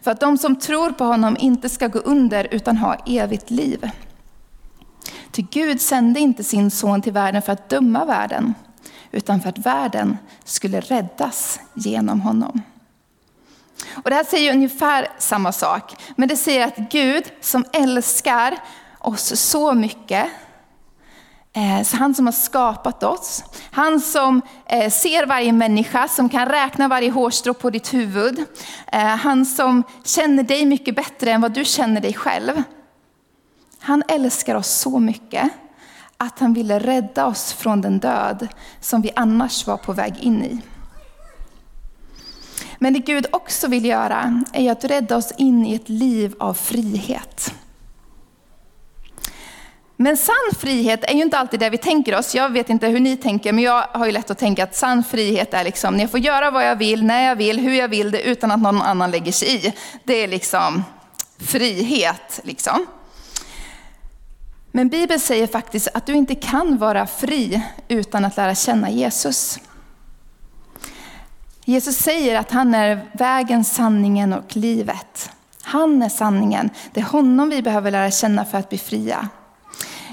för 0.06 0.12
att 0.12 0.20
de 0.20 0.38
som 0.38 0.56
tror 0.56 0.92
på 0.92 1.04
honom 1.04 1.38
inte 1.40 1.70
ska 1.70 1.88
gå 1.88 2.00
under 2.00 2.48
utan 2.52 2.78
ha 2.78 2.96
evigt 3.06 3.50
liv. 3.50 3.90
Ty 5.32 5.42
Gud 5.52 5.82
sände 5.82 6.20
inte 6.20 6.44
sin 6.44 6.72
son 6.72 7.02
till 7.02 7.14
världen 7.14 7.42
för 7.42 7.54
att 7.54 7.70
döma 7.70 8.06
världen, 8.06 8.54
utan 9.12 9.42
för 9.42 9.50
att 9.50 9.58
världen 9.58 10.18
skulle 10.44 10.80
räddas 10.80 11.60
genom 11.74 12.22
honom. 12.22 12.62
Och 14.04 14.10
det 14.10 14.16
här 14.16 14.24
säger 14.24 14.54
ungefär 14.54 15.08
samma 15.18 15.52
sak, 15.52 15.96
men 16.16 16.30
det 16.30 16.38
säger 16.38 16.68
att 16.68 16.78
Gud 16.78 17.24
som 17.42 17.66
älskar 17.74 18.58
oss 19.00 19.40
så 19.40 19.74
mycket, 19.74 20.28
Eh, 21.58 21.84
så 21.84 21.98
han 21.98 22.16
som 22.16 22.26
har 22.26 22.32
skapat 22.32 23.04
oss, 23.04 23.44
han 23.72 24.00
som 24.00 24.42
eh, 24.66 24.92
ser 24.92 25.26
varje 25.26 25.52
människa, 25.52 26.08
som 26.08 26.30
kan 26.30 26.46
räkna 26.46 26.88
varje 26.88 27.12
hårstrå 27.12 27.54
på 27.54 27.70
ditt 27.70 27.94
huvud. 27.94 28.46
Eh, 28.92 29.00
han 29.00 29.46
som 29.46 29.84
känner 30.04 30.44
dig 30.44 30.66
mycket 30.66 30.96
bättre 30.96 31.32
än 31.32 31.42
vad 31.42 31.52
du 31.52 31.66
känner 31.66 32.02
dig 32.02 32.14
själv. 32.14 32.64
Han 33.80 34.04
älskar 34.08 34.56
oss 34.56 34.68
så 34.68 35.00
mycket 35.00 35.50
att 36.18 36.40
han 36.40 36.54
ville 36.54 36.80
rädda 36.80 37.26
oss 37.26 37.54
från 37.54 37.82
den 37.82 38.00
död 38.00 38.48
som 38.80 39.02
vi 39.02 39.12
annars 39.16 39.68
var 39.68 39.78
på 39.78 39.94
väg 39.94 40.18
in 40.20 40.44
i. 40.44 40.62
Men 42.80 42.94
det 42.94 43.00
Gud 43.00 43.28
också 43.32 43.68
vill 43.68 43.86
göra 43.86 44.44
är 44.54 44.72
att 44.72 44.84
rädda 44.84 45.18
oss 45.18 45.34
in 45.38 45.66
i 45.66 45.76
ett 45.76 45.90
liv 45.90 46.36
av 46.40 46.54
frihet. 46.54 47.54
Men 49.98 50.18
sann 50.18 50.52
frihet 50.60 51.04
är 51.04 51.14
ju 51.14 51.22
inte 51.22 51.38
alltid 51.38 51.60
det 51.60 51.70
vi 51.70 51.78
tänker 51.78 52.18
oss. 52.20 52.36
Jag 52.36 52.50
vet 52.50 52.70
inte 52.70 52.88
hur 52.88 53.00
ni 53.00 53.18
tänker, 53.18 53.54
men 53.54 53.64
jag 53.64 53.88
har 53.92 54.06
ju 54.06 54.12
lätt 54.12 54.32
att 54.32 54.38
tänka 54.38 54.64
att 54.64 54.76
sann 54.76 55.04
frihet 55.04 55.54
är 55.54 55.64
liksom 55.64 55.94
när 55.94 56.02
jag 56.02 56.12
får 56.12 56.20
göra 56.20 56.52
vad 56.52 56.68
jag 56.68 56.76
vill, 56.76 57.06
när 57.06 57.24
jag 57.24 57.36
vill, 57.36 57.60
hur 57.60 57.74
jag 57.74 57.88
vill 57.88 58.12
det 58.12 58.22
utan 58.22 58.52
att 58.52 58.62
någon 58.62 58.82
annan 58.82 59.12
lägger 59.12 59.32
sig 59.32 59.68
i. 59.68 59.74
Det 60.04 60.14
är 60.14 60.28
liksom 60.28 60.84
frihet. 61.38 62.40
Liksom. 62.44 62.86
Men 64.72 64.90
Bibeln 64.90 65.20
säger 65.20 65.48
faktiskt 65.48 65.88
att 65.94 66.06
du 66.06 66.14
inte 66.14 66.36
kan 66.36 66.78
vara 66.78 67.08
fri 67.08 67.62
utan 67.88 68.26
att 68.26 68.38
lära 68.38 68.56
känna 68.56 68.90
Jesus. 68.90 69.60
Jesus 71.66 71.98
säger 71.98 72.40
att 72.40 72.52
han 72.52 72.74
är 72.74 73.02
vägen, 73.14 73.64
sanningen 73.64 74.34
och 74.34 74.56
livet. 74.56 75.32
Han 75.62 76.04
är 76.04 76.10
sanningen. 76.10 76.70
Det 76.94 77.00
är 77.00 77.06
honom 77.06 77.50
vi 77.50 77.62
behöver 77.62 77.92
lära 77.92 78.12
känna 78.12 78.46
för 78.46 78.58
att 78.58 78.70
bli 78.70 78.78
fria. 78.78 79.30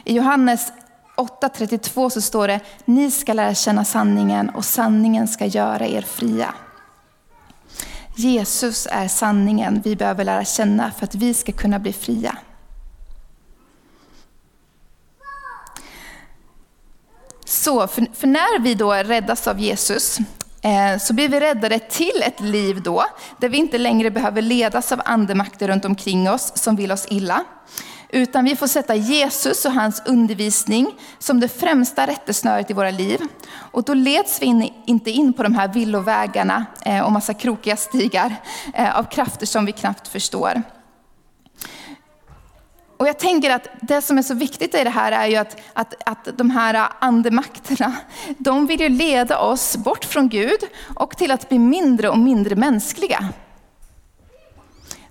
I 0.05 0.15
Johannes 0.15 0.73
8.32 1.17 2.09
så 2.11 2.21
står 2.21 2.49
det, 2.49 2.61
ni 2.85 3.11
ska 3.11 3.33
lära 3.33 3.55
känna 3.55 3.85
sanningen 3.85 4.51
och 4.51 4.65
sanningen 4.65 5.29
ska 5.29 5.47
göra 5.47 5.87
er 5.87 6.03
fria. 6.03 6.55
Jesus 8.17 8.89
är 8.91 9.09
sanningen 9.09 9.81
vi 9.85 9.97
behöver 9.97 10.25
lära 10.25 10.45
känna 10.45 10.91
för 10.91 11.05
att 11.05 11.15
vi 11.15 11.35
ska 11.35 11.53
kunna 11.53 11.79
bli 11.79 11.93
fria. 11.93 12.37
Så, 17.45 17.87
för, 17.87 18.07
för, 18.15 18.27
när 18.27 18.61
vi 18.61 18.75
då 18.75 18.93
räddas 18.93 19.49
av 19.49 19.61
Jesus 19.61 20.19
eh, 20.63 20.99
så 21.01 21.15
blir 21.15 21.29
vi 21.29 21.41
räddade 21.41 21.79
till 21.79 22.23
ett 22.23 22.41
liv 22.41 22.83
då, 22.83 23.05
där 23.39 23.49
vi 23.49 23.59
inte 23.59 23.79
längre 23.79 24.11
behöver 24.11 24.43
ledas 24.43 24.93
av 24.93 25.03
andemakter 25.05 25.69
runt 25.69 25.85
omkring 25.85 26.31
oss 26.31 26.53
som 26.55 26.77
vill 26.77 26.93
oss 26.93 27.07
illa. 27.11 27.45
Utan 28.15 28.45
vi 28.45 28.57
får 28.57 28.67
sätta 28.67 28.95
Jesus 28.95 29.65
och 29.65 29.73
hans 29.73 30.03
undervisning 30.07 30.95
som 31.19 31.41
det 31.41 31.49
främsta 31.49 32.07
rättesnöret 32.07 32.71
i 32.71 32.75
våra 32.75 32.91
liv. 32.91 33.21
Och 33.55 33.85
då 33.85 33.95
leds 33.95 34.43
vi 34.43 34.47
in, 34.47 34.73
inte 34.87 35.11
in 35.11 35.33
på 35.33 35.43
de 35.43 35.55
här 35.55 35.69
villovägarna 35.69 36.67
eh, 36.85 37.01
och 37.01 37.13
massa 37.13 37.35
krokiga 37.35 37.77
stigar 37.77 38.37
eh, 38.75 38.99
av 38.99 39.05
krafter 39.05 39.47
som 39.47 39.67
vi 39.67 39.73
knappt 39.73 40.09
förstår. 40.09 40.63
Och 42.97 43.09
jag 43.09 43.19
tänker 43.19 43.51
att 43.51 43.69
det 43.81 44.03
som 44.03 44.19
är 44.19 44.23
så 44.23 44.35
viktigt 44.35 44.75
i 44.75 44.85
det 44.85 44.91
här 44.91 45.13
är 45.13 45.27
ju 45.27 45.37
att, 45.37 45.57
att, 45.73 45.95
att 46.07 46.39
de 46.39 46.51
här 46.51 46.89
andemakterna, 46.99 47.93
de 48.39 48.67
vill 48.67 48.81
ju 48.81 48.89
leda 48.89 49.39
oss 49.39 49.77
bort 49.77 50.05
från 50.05 50.29
Gud 50.29 50.61
och 50.95 51.17
till 51.17 51.31
att 51.31 51.49
bli 51.49 51.59
mindre 51.59 52.09
och 52.09 52.19
mindre 52.19 52.57
mänskliga. 52.57 53.29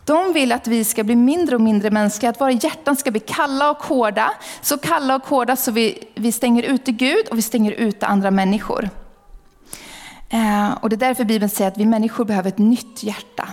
De 0.05 0.33
vill 0.33 0.51
att 0.51 0.67
vi 0.67 0.83
ska 0.83 1.03
bli 1.03 1.15
mindre 1.15 1.55
och 1.55 1.61
mindre 1.61 1.91
mänskliga, 1.91 2.29
att 2.29 2.41
våra 2.41 2.51
hjärtan 2.51 2.95
ska 2.95 3.11
bli 3.11 3.19
kalla 3.19 3.71
och 3.71 3.83
hårda. 3.83 4.31
Så 4.61 4.77
kalla 4.77 5.15
och 5.15 5.27
hårda 5.27 5.55
så 5.55 5.71
vi, 5.71 6.03
vi 6.15 6.31
stänger 6.31 6.63
ute 6.63 6.91
Gud 6.91 7.27
och 7.31 7.37
vi 7.37 7.41
stänger 7.41 7.71
ute 7.71 8.05
andra 8.05 8.31
människor. 8.31 8.89
Eh, 10.29 10.71
och 10.81 10.89
det 10.89 10.95
är 10.95 10.97
därför 10.97 11.23
Bibeln 11.23 11.49
säger 11.49 11.71
att 11.71 11.77
vi 11.77 11.85
människor 11.85 12.25
behöver 12.25 12.49
ett 12.49 12.57
nytt 12.57 13.03
hjärta. 13.03 13.47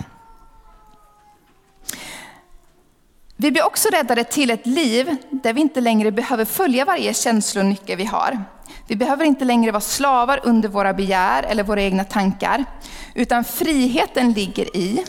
Vi 3.35 3.51
blir 3.51 3.65
också 3.65 3.89
räddade 3.89 4.23
till 4.23 4.49
ett 4.49 4.65
liv 4.65 5.15
där 5.29 5.53
vi 5.53 5.61
inte 5.61 5.81
längre 5.81 6.11
behöver 6.11 6.45
följa 6.45 6.85
varje 6.85 7.13
känslonyckel 7.13 7.97
vi 7.97 8.05
har. 8.05 8.43
Vi 8.87 8.95
behöver 8.95 9.25
inte 9.25 9.45
längre 9.45 9.71
vara 9.71 9.81
slavar 9.81 10.39
under 10.43 10.69
våra 10.69 10.93
begär 10.93 11.43
eller 11.43 11.63
våra 11.63 11.81
egna 11.81 12.03
tankar. 12.03 12.65
Utan 13.13 13.43
friheten 13.43 14.33
ligger 14.33 14.77
i 14.77 15.05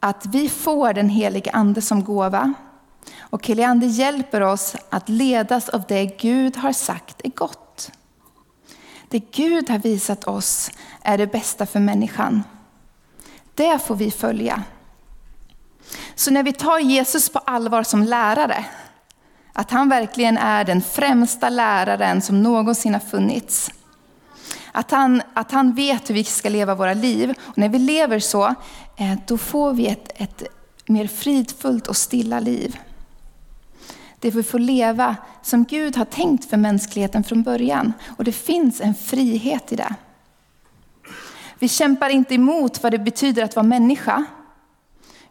att 0.00 0.26
vi 0.26 0.48
får 0.48 0.92
den 0.92 1.08
helige 1.08 1.50
ande 1.50 1.82
som 1.82 2.04
gåva. 2.04 2.54
Och 3.20 3.46
helige 3.46 3.68
ande 3.68 3.86
hjälper 3.86 4.40
oss 4.40 4.76
att 4.90 5.08
ledas 5.08 5.68
av 5.68 5.82
det 5.88 6.04
Gud 6.20 6.56
har 6.56 6.72
sagt 6.72 7.20
är 7.24 7.30
gott. 7.30 7.92
Det 9.08 9.18
Gud 9.18 9.70
har 9.70 9.78
visat 9.78 10.24
oss 10.24 10.70
är 11.02 11.18
det 11.18 11.26
bästa 11.26 11.66
för 11.66 11.80
människan. 11.80 12.42
Det 13.54 13.78
får 13.78 13.94
vi 13.94 14.10
följa. 14.10 14.62
Så 16.14 16.30
när 16.30 16.42
vi 16.42 16.52
tar 16.52 16.78
Jesus 16.78 17.28
på 17.28 17.38
allvar 17.38 17.82
som 17.82 18.02
lärare, 18.02 18.64
att 19.52 19.70
han 19.70 19.88
verkligen 19.88 20.38
är 20.38 20.64
den 20.64 20.82
främsta 20.82 21.48
läraren 21.48 22.22
som 22.22 22.42
någonsin 22.42 22.92
har 22.92 23.00
funnits. 23.00 23.70
Att 24.72 24.90
han, 24.90 25.22
att 25.34 25.52
han 25.52 25.74
vet 25.74 26.10
hur 26.10 26.14
vi 26.14 26.24
ska 26.24 26.48
leva 26.48 26.74
våra 26.74 26.94
liv. 26.94 27.34
Och 27.40 27.58
när 27.58 27.68
vi 27.68 27.78
lever 27.78 28.18
så, 28.20 28.54
Eh, 29.00 29.18
då 29.26 29.38
får 29.38 29.72
vi 29.72 29.86
ett, 29.86 30.12
ett 30.14 30.42
mer 30.86 31.06
fridfullt 31.06 31.86
och 31.86 31.96
stilla 31.96 32.40
liv. 32.40 32.78
Det 34.18 34.30
vi 34.30 34.42
får 34.42 34.58
leva 34.58 35.16
som 35.42 35.64
Gud 35.64 35.96
har 35.96 36.04
tänkt 36.04 36.50
för 36.50 36.56
mänskligheten 36.56 37.24
från 37.24 37.42
början. 37.42 37.92
Och 38.18 38.24
det 38.24 38.32
finns 38.32 38.80
en 38.80 38.94
frihet 38.94 39.72
i 39.72 39.76
det. 39.76 39.94
Vi 41.58 41.68
kämpar 41.68 42.10
inte 42.10 42.34
emot 42.34 42.82
vad 42.82 42.92
det 42.92 42.98
betyder 42.98 43.44
att 43.44 43.56
vara 43.56 43.66
människa. 43.66 44.24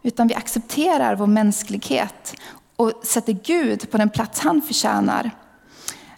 Utan 0.02 0.28
vi 0.28 0.34
accepterar 0.34 1.16
vår 1.16 1.26
mänsklighet 1.26 2.34
och 2.76 2.92
sätter 3.04 3.32
Gud 3.32 3.90
på 3.90 3.98
den 3.98 4.10
plats 4.10 4.40
han 4.40 4.62
förtjänar. 4.62 5.30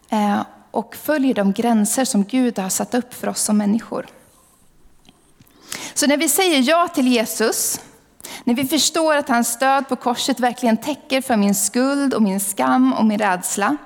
Eh, 0.08 0.42
och 0.70 0.96
följer 0.96 1.34
de 1.34 1.52
gränser 1.52 2.04
som 2.04 2.24
Gud 2.24 2.58
har 2.58 2.68
satt 2.68 2.94
upp 2.94 3.14
för 3.14 3.28
oss 3.28 3.40
som 3.40 3.58
människor. 3.58 4.06
Så 5.94 6.06
när 6.06 6.16
vi 6.16 6.28
säger 6.28 6.68
ja 6.68 6.88
till 6.88 7.08
Jesus, 7.08 7.80
när 8.44 8.54
vi 8.54 8.64
förstår 8.64 9.16
att 9.16 9.28
hans 9.28 9.48
stöd 9.48 9.88
på 9.88 9.96
korset 9.96 10.40
verkligen 10.40 10.76
täcker 10.76 11.20
för 11.20 11.36
min 11.36 11.54
skuld 11.54 12.14
och 12.14 12.22
min 12.22 12.40
skam 12.40 12.92
och 12.92 13.04
min 13.04 13.18
rädsla. 13.18 13.76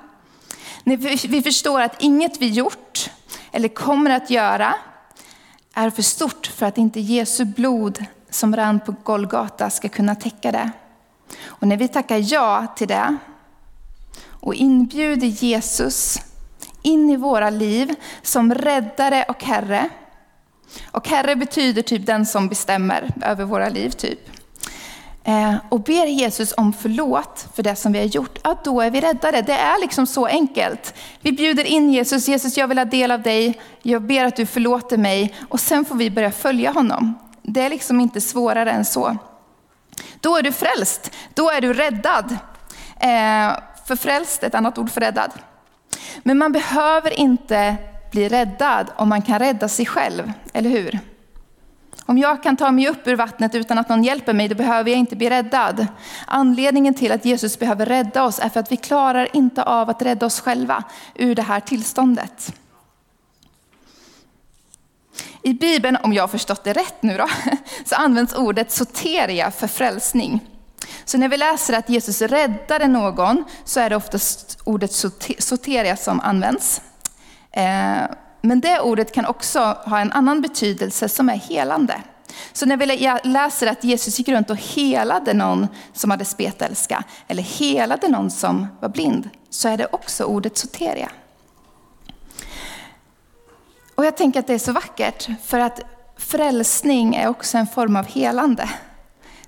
När 0.84 1.28
vi 1.28 1.42
förstår 1.42 1.80
att 1.80 2.02
inget 2.02 2.40
vi 2.40 2.49
gjort 2.49 3.11
eller 3.52 3.68
kommer 3.68 4.11
att 4.11 4.30
göra 4.30 4.75
är 5.75 5.90
för 5.90 6.02
stort 6.02 6.46
för 6.46 6.66
att 6.66 6.78
inte 6.78 7.00
Jesu 7.00 7.44
blod 7.44 8.04
som 8.30 8.56
rann 8.56 8.80
på 8.80 8.94
Golgata 9.02 9.70
ska 9.70 9.88
kunna 9.88 10.14
täcka 10.14 10.52
det. 10.52 10.70
Och 11.44 11.68
när 11.68 11.76
vi 11.76 11.88
tackar 11.88 12.32
ja 12.32 12.66
till 12.76 12.88
det 12.88 13.16
och 14.44 14.54
inbjuder 14.54 15.26
Jesus 15.26 16.18
in 16.82 17.11
i 17.11 17.16
våra 17.16 17.50
liv 17.50 17.94
som 18.23 18.54
räddare 18.54 19.25
och 19.28 19.44
Herre. 19.44 19.90
Och 20.90 21.09
Herre 21.09 21.37
betyder 21.37 21.83
typ 21.83 22.06
den 22.06 22.26
som 22.26 22.49
bestämmer 22.49 23.12
över 23.23 23.44
våra 23.44 23.68
liv. 23.68 23.90
typ. 23.90 24.30
Eh, 25.26 25.54
och 25.68 25.80
ber 25.80 26.06
Jesus 26.06 26.54
om 26.56 26.73
förlåt 26.73 27.49
för 27.54 27.62
det 27.62 27.76
som 27.76 27.92
vi 27.92 27.99
har 27.99 28.06
gjort, 28.06 28.38
ja, 28.42 28.61
då 28.64 28.80
är 28.80 28.90
vi 28.90 29.00
räddade. 29.00 29.42
Det 29.42 29.52
är 29.52 29.80
liksom 29.80 30.06
så 30.06 30.26
enkelt. 30.26 30.94
Vi 31.21 31.33
bjuder 31.33 31.64
in 31.64 31.92
Jesus, 31.92 32.28
Jesus 32.28 32.56
jag 32.56 32.68
vill 32.68 32.78
ha 32.78 32.85
del 32.85 33.11
av 33.11 33.23
dig, 33.23 33.61
jag 33.83 34.02
ber 34.02 34.25
att 34.25 34.37
du 34.37 34.47
förlåter 34.47 34.97
mig 34.97 35.35
och 35.49 35.61
sen 35.61 35.85
får 35.85 35.94
vi 35.94 36.11
börja 36.11 36.30
följa 36.30 36.71
honom. 36.71 37.18
Det 37.42 37.61
är 37.61 37.71
liksom 37.71 38.00
inte 38.00 38.21
svårare 38.21 38.71
än 38.71 38.85
så. 38.85 39.16
Då 40.21 40.37
är 40.37 40.42
du 40.42 40.52
frälst, 40.52 41.11
då 41.35 41.50
är 41.50 41.61
du 41.61 41.73
räddad. 41.73 42.37
Eh, 42.97 43.56
för 43.87 43.97
frälst, 43.97 44.42
ett 44.42 44.54
annat 44.54 44.78
ord 44.78 44.90
för 44.90 45.00
räddad. 45.00 45.30
Men 46.23 46.38
man 46.38 46.52
behöver 46.52 47.21
inte 47.21 47.76
bli 48.14 48.28
räddad 48.28 48.90
om 48.97 49.09
man 49.09 49.23
kan 49.23 49.38
rädda 49.38 49.68
sig 49.68 49.87
själv, 49.87 50.33
eller 50.52 50.71
hur? 50.71 50.99
Om 52.06 52.18
jag 52.18 52.42
kan 52.42 52.56
ta 52.56 52.71
mig 52.71 52.88
upp 52.88 53.06
ur 53.06 53.16
vattnet 53.16 53.54
utan 53.54 53.78
att 53.78 53.88
någon 53.88 54.04
hjälper 54.04 54.33
mig, 54.33 54.49
då 54.49 54.54
behöver 54.54 54.90
jag 54.90 54.99
inte 54.99 55.16
bli 55.16 55.30
räddad. 55.30 55.87
Anledningen 56.26 56.94
till 56.94 57.12
att 57.12 57.25
Jesus 57.25 57.59
behöver 57.59 57.87
rädda 57.87 58.25
oss 58.25 58.38
är 58.38 58.49
för 58.49 58.61
att 58.61 58.73
vi 58.73 58.76
klarar 58.76 59.37
inte 59.37 59.62
av 59.62 59.90
att 59.90 60.02
rädda 60.02 60.26
oss 60.26 60.40
själva 60.40 60.85
ur 61.14 61.35
det 61.35 61.42
här 61.42 61.61
tillståndet. 61.61 62.54
I 65.42 65.54
Bibeln, 65.54 65.97
om 66.02 66.12
jag 66.12 66.23
har 66.23 66.28
förstått 66.28 66.64
det 66.64 66.73
rätt 66.73 67.02
nu 67.02 67.16
då, 67.16 67.28
så 67.85 67.94
används 67.94 68.35
ordet 68.35 68.71
soteria 68.71 69.50
för 69.50 69.66
frälsning. 69.66 70.40
Så 71.04 71.18
när 71.18 71.28
vi 71.28 71.37
läser 71.37 71.78
att 71.78 71.88
Jesus 71.88 72.23
räddade 72.23 72.87
någon 72.87 73.44
så 73.64 73.80
är 73.80 73.90
det 73.90 73.97
oftast 73.97 74.59
ordet 74.64 74.92
soteria 75.38 75.97
som 75.97 76.21
används. 76.21 76.80
Eh, 77.56 78.02
men 78.40 78.61
det 78.61 78.80
ordet 78.80 79.12
kan 79.12 79.26
också 79.26 79.61
ha 79.61 80.00
en 80.00 80.12
annan 80.12 80.40
betydelse 80.40 81.08
som 81.08 81.28
är 81.28 81.37
helande. 81.37 82.02
Så 82.52 82.66
när 82.66 82.76
vi 82.76 82.87
läser 83.28 83.66
att 83.66 83.84
Jesus 83.84 84.18
gick 84.18 84.28
runt 84.28 84.50
och 84.50 84.56
helade 84.56 85.34
någon 85.34 85.66
som 85.92 86.11
hade 86.11 86.25
spetälska, 86.25 87.04
eller 87.28 87.42
helade 87.42 88.08
någon 88.08 88.30
som 88.30 88.66
var 88.80 88.88
blind, 88.88 89.30
så 89.50 89.68
är 89.68 89.76
det 89.76 89.87
också 89.92 90.25
ordet 90.25 90.58
soteria. 90.58 91.11
Och 93.94 94.04
jag 94.04 94.16
tänker 94.16 94.40
att 94.40 94.46
det 94.46 94.54
är 94.54 94.58
så 94.58 94.73
vackert, 94.73 95.28
för 95.44 95.58
att 95.58 95.80
frälsning 96.16 97.14
är 97.14 97.28
också 97.28 97.58
en 97.58 97.66
form 97.66 97.96
av 97.96 98.06
helande. 98.06 98.70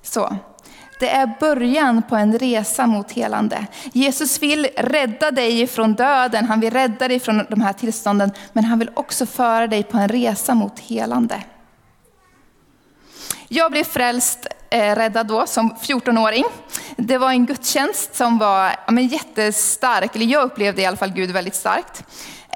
Så. 0.01 0.35
Det 0.99 1.09
är 1.09 1.31
början 1.39 2.01
på 2.01 2.15
en 2.15 2.39
resa 2.39 2.87
mot 2.87 3.11
helande. 3.11 3.67
Jesus 3.93 4.41
vill 4.41 4.67
rädda 4.77 5.31
dig 5.31 5.67
från 5.67 5.93
döden, 5.93 6.45
han 6.45 6.59
vill 6.59 6.73
rädda 6.73 7.07
dig 7.07 7.19
från 7.19 7.45
de 7.49 7.61
här 7.61 7.73
tillstånden, 7.73 8.31
men 8.53 8.63
han 8.63 8.79
vill 8.79 8.89
också 8.93 9.25
föra 9.25 9.67
dig 9.67 9.83
på 9.83 9.97
en 9.97 10.07
resa 10.07 10.53
mot 10.53 10.79
helande. 10.79 11.43
Jag 13.47 13.71
blev 13.71 13.83
frälst, 13.83 14.47
eh, 14.69 14.95
räddad 14.95 15.27
då 15.27 15.47
som 15.47 15.75
14-åring. 15.81 16.43
Det 16.95 17.17
var 17.17 17.31
en 17.31 17.45
gudstjänst 17.45 18.15
som 18.15 18.37
var 18.37 18.75
ja, 18.85 18.91
men 18.91 19.07
jättestark, 19.07 20.15
eller 20.15 20.25
jag 20.25 20.43
upplevde 20.43 20.81
i 20.81 20.85
alla 20.85 20.97
fall 20.97 21.11
Gud 21.11 21.31
väldigt 21.31 21.55
starkt. 21.55 22.03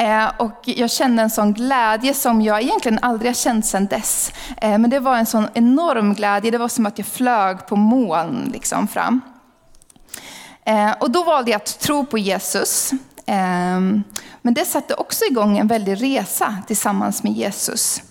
Eh, 0.01 0.31
och 0.37 0.61
jag 0.63 0.91
kände 0.91 1.23
en 1.23 1.29
sån 1.29 1.53
glädje 1.53 2.13
som 2.13 2.41
jag 2.41 2.61
egentligen 2.61 2.99
aldrig 3.01 3.29
har 3.29 3.35
känt 3.35 3.65
sedan 3.65 3.85
dess. 3.87 4.31
Eh, 4.57 4.77
men 4.77 4.89
det 4.89 4.99
var 4.99 5.17
en 5.17 5.25
sån 5.25 5.47
enorm 5.53 6.13
glädje, 6.13 6.51
det 6.51 6.57
var 6.57 6.67
som 6.67 6.85
att 6.85 6.97
jag 6.97 7.07
flög 7.07 7.67
på 7.67 7.75
moln 7.75 8.49
liksom 8.53 8.87
fram. 8.87 9.21
Eh, 10.65 10.91
och 10.99 11.11
då 11.11 11.23
valde 11.23 11.51
jag 11.51 11.61
att 11.61 11.79
tro 11.79 12.05
på 12.05 12.17
Jesus. 12.17 12.91
Men 14.41 14.53
det 14.53 14.65
satte 14.65 14.93
också 14.93 15.25
igång 15.25 15.57
en 15.57 15.67
väldig 15.67 16.03
resa 16.03 16.57
tillsammans 16.67 17.23
med 17.23 17.31
Jesus. 17.31 18.01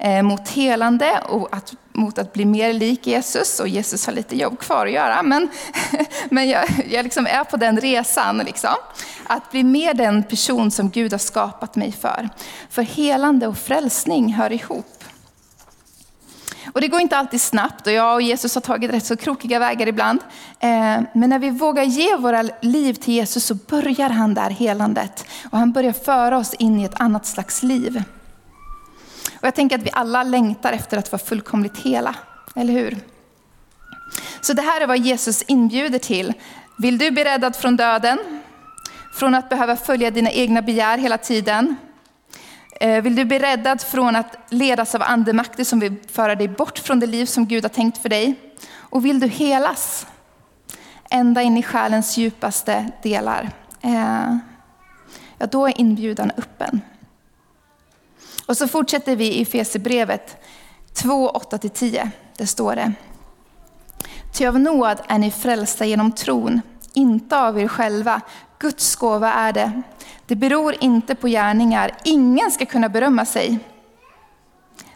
Eh, 0.00 0.22
mot 0.22 0.48
helande 0.48 1.20
och 1.28 1.48
att, 1.50 1.74
mot 1.92 2.18
att 2.18 2.32
bli 2.32 2.44
mer 2.44 2.72
lik 2.72 3.06
Jesus. 3.06 3.60
Och 3.60 3.68
Jesus 3.68 4.06
har 4.06 4.12
lite 4.12 4.36
jobb 4.36 4.58
kvar 4.58 4.86
att 4.86 4.92
göra, 4.92 5.22
men, 5.22 5.48
men 6.30 6.48
jag, 6.48 6.64
jag 6.90 7.02
liksom 7.04 7.26
är 7.26 7.44
på 7.44 7.56
den 7.56 7.80
resan. 7.80 8.38
Liksom. 8.38 8.74
Att 9.26 9.50
bli 9.50 9.64
mer 9.64 9.94
den 9.94 10.22
person 10.22 10.70
som 10.70 10.90
Gud 10.90 11.12
har 11.12 11.18
skapat 11.18 11.76
mig 11.76 11.92
för. 11.92 12.28
För 12.70 12.82
helande 12.82 13.46
och 13.46 13.58
frälsning 13.58 14.32
hör 14.32 14.52
ihop. 14.52 15.04
Och 16.72 16.80
det 16.80 16.88
går 16.88 17.00
inte 17.00 17.16
alltid 17.16 17.40
snabbt 17.40 17.86
och 17.86 17.92
jag 17.92 18.14
och 18.14 18.22
Jesus 18.22 18.54
har 18.54 18.62
tagit 18.62 18.90
rätt 18.90 19.06
så 19.06 19.16
krokiga 19.16 19.58
vägar 19.58 19.86
ibland. 19.86 20.20
Eh, 20.60 21.00
men 21.14 21.30
när 21.30 21.38
vi 21.38 21.50
vågar 21.50 21.82
ge 21.82 22.16
våra 22.16 22.42
liv 22.60 22.94
till 22.94 23.14
Jesus 23.14 23.44
så 23.44 23.54
börjar 23.54 24.10
han 24.10 24.34
där 24.34 24.50
helandet. 24.50 25.24
Och 25.50 25.58
han 25.58 25.72
börjar 25.72 25.92
föra 25.92 26.38
oss 26.38 26.54
in 26.54 26.80
i 26.80 26.84
ett 26.84 27.00
annat 27.00 27.26
slags 27.26 27.62
liv. 27.62 28.02
Och 29.40 29.46
jag 29.46 29.54
tänker 29.54 29.78
att 29.78 29.84
vi 29.84 29.90
alla 29.92 30.22
längtar 30.22 30.72
efter 30.72 30.96
att 30.96 31.12
vara 31.12 31.22
fullkomligt 31.22 31.78
hela, 31.78 32.14
eller 32.54 32.72
hur? 32.72 32.96
Så 34.40 34.52
det 34.52 34.62
här 34.62 34.80
är 34.80 34.86
vad 34.86 34.98
Jesus 34.98 35.42
inbjuder 35.42 35.98
till. 35.98 36.32
Vill 36.78 36.98
du 36.98 37.10
bli 37.10 37.24
räddad 37.24 37.56
från 37.56 37.76
döden? 37.76 38.18
Från 39.14 39.34
att 39.34 39.48
behöva 39.48 39.76
följa 39.76 40.10
dina 40.10 40.30
egna 40.30 40.62
begär 40.62 40.98
hela 40.98 41.18
tiden. 41.18 41.76
Eh, 42.80 43.02
vill 43.02 43.16
du 43.16 43.24
bli 43.24 43.38
räddad 43.38 43.82
från 43.82 44.16
att 44.16 44.36
ledas 44.50 44.94
av 44.94 45.02
andemakter 45.02 45.64
som 45.64 45.80
vill 45.80 45.94
föra 46.10 46.34
dig 46.34 46.48
bort 46.48 46.78
från 46.78 47.00
det 47.00 47.06
liv 47.06 47.26
som 47.26 47.46
Gud 47.46 47.64
har 47.64 47.68
tänkt 47.68 47.98
för 47.98 48.08
dig? 48.08 48.34
Och 48.76 49.04
vill 49.04 49.20
du 49.20 49.28
helas? 49.28 50.06
Ända 51.10 51.42
in 51.42 51.56
i 51.56 51.62
själens 51.62 52.16
djupaste 52.16 52.90
delar. 53.02 53.50
Eh, 53.80 54.36
ja, 55.38 55.46
då 55.46 55.66
är 55.66 55.80
inbjudan 55.80 56.32
öppen. 56.36 56.80
Och 58.48 58.56
så 58.56 58.68
fortsätter 58.68 59.16
vi 59.16 59.38
i 59.38 59.44
Fesebrevet 59.44 60.36
2, 60.92 61.30
8-10. 61.30 62.10
Där 62.36 62.46
står 62.46 62.76
det. 62.76 62.92
Ty 64.32 64.46
av 64.46 64.60
nåd 64.60 64.98
är 65.08 65.18
ni 65.18 65.30
frälsta 65.30 65.84
genom 65.84 66.12
tron, 66.12 66.60
inte 66.94 67.38
av 67.38 67.60
er 67.60 67.68
själva, 67.68 68.20
Guds 68.58 68.96
gåva 68.96 69.32
är 69.32 69.52
det. 69.52 69.82
Det 70.26 70.36
beror 70.36 70.74
inte 70.80 71.14
på 71.14 71.28
gärningar. 71.28 71.96
Ingen 72.04 72.50
ska 72.50 72.66
kunna 72.66 72.88
berömma 72.88 73.24
sig. 73.24 73.58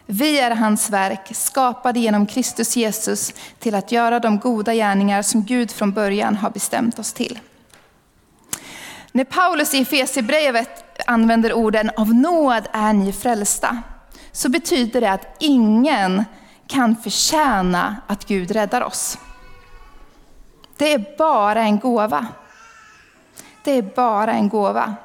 Vi 0.05 0.39
är 0.39 0.51
hans 0.51 0.89
verk, 0.89 1.35
skapade 1.35 1.99
genom 1.99 2.25
Kristus 2.25 2.75
Jesus 2.75 3.33
till 3.59 3.75
att 3.75 3.91
göra 3.91 4.19
de 4.19 4.39
goda 4.39 4.73
gärningar 4.73 5.21
som 5.21 5.43
Gud 5.43 5.71
från 5.71 5.91
början 5.91 6.35
har 6.35 6.49
bestämt 6.49 6.99
oss 6.99 7.13
till. 7.13 7.39
När 9.11 9.23
Paulus 9.23 9.73
i 9.73 9.81
Efesierbrevet 9.81 10.82
använder 11.07 11.53
orden 11.53 11.91
av 11.97 12.13
nåd 12.13 12.63
är 12.71 12.93
ni 12.93 13.13
frälsta, 13.13 13.77
så 14.31 14.49
betyder 14.49 15.01
det 15.01 15.11
att 15.11 15.35
ingen 15.39 16.23
kan 16.67 16.95
förtjäna 16.95 17.97
att 18.07 18.25
Gud 18.25 18.51
räddar 18.51 18.81
oss. 18.81 19.17
Det 20.77 20.93
är 20.93 21.17
bara 21.17 21.61
en 21.61 21.79
gåva. 21.79 22.27
Det 23.63 23.71
är 23.71 23.81
bara 23.81 24.33
en 24.33 24.49
gåva. 24.49 24.95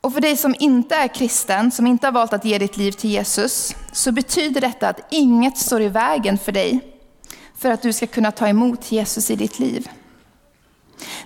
Och 0.00 0.12
för 0.12 0.20
dig 0.20 0.36
som 0.36 0.54
inte 0.58 0.94
är 0.94 1.08
kristen, 1.08 1.70
som 1.70 1.86
inte 1.86 2.06
har 2.06 2.12
valt 2.12 2.32
att 2.32 2.44
ge 2.44 2.58
ditt 2.58 2.76
liv 2.76 2.92
till 2.92 3.10
Jesus, 3.10 3.74
så 3.92 4.12
betyder 4.12 4.60
detta 4.60 4.88
att 4.88 5.00
inget 5.10 5.58
står 5.58 5.82
i 5.82 5.88
vägen 5.88 6.38
för 6.38 6.52
dig 6.52 6.80
för 7.58 7.70
att 7.70 7.82
du 7.82 7.92
ska 7.92 8.06
kunna 8.06 8.30
ta 8.32 8.48
emot 8.48 8.92
Jesus 8.92 9.30
i 9.30 9.36
ditt 9.36 9.58
liv. 9.58 9.88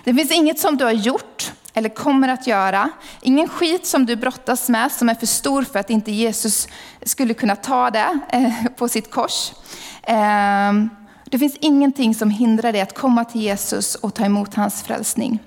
Det 0.03 0.13
finns 0.13 0.31
inget 0.31 0.59
som 0.59 0.77
du 0.77 0.85
har 0.85 0.91
gjort 0.91 1.53
eller 1.79 1.89
kommer 1.89 2.27
att 2.27 2.47
göra, 2.47 2.89
ingen 3.21 3.49
skit 3.49 3.85
som 3.85 4.05
du 4.05 4.15
brottas 4.15 4.69
med 4.69 4.91
som 4.91 5.09
är 5.09 5.15
för 5.15 5.25
stor 5.25 5.63
för 5.63 5.79
att 5.79 5.89
inte 5.89 6.11
Jesus 6.11 6.67
skulle 7.03 7.33
kunna 7.33 7.55
ta 7.55 7.89
det 7.89 8.19
eh, 8.29 8.65
på 8.75 8.87
sitt 8.87 9.11
kors. 9.11 9.51
Ehm, 10.03 10.89
det 11.25 11.39
finns 11.39 11.55
ingenting 11.59 12.15
som 12.15 12.29
hindrar 12.29 12.71
dig 12.71 12.81
att 12.81 12.97
komma 12.97 13.25
till 13.25 13.41
Jesus 13.41 13.95
och 13.95 14.13
ta 14.13 14.25
emot 14.25 14.55
hans 14.55 14.83
frälsning. 14.83 15.39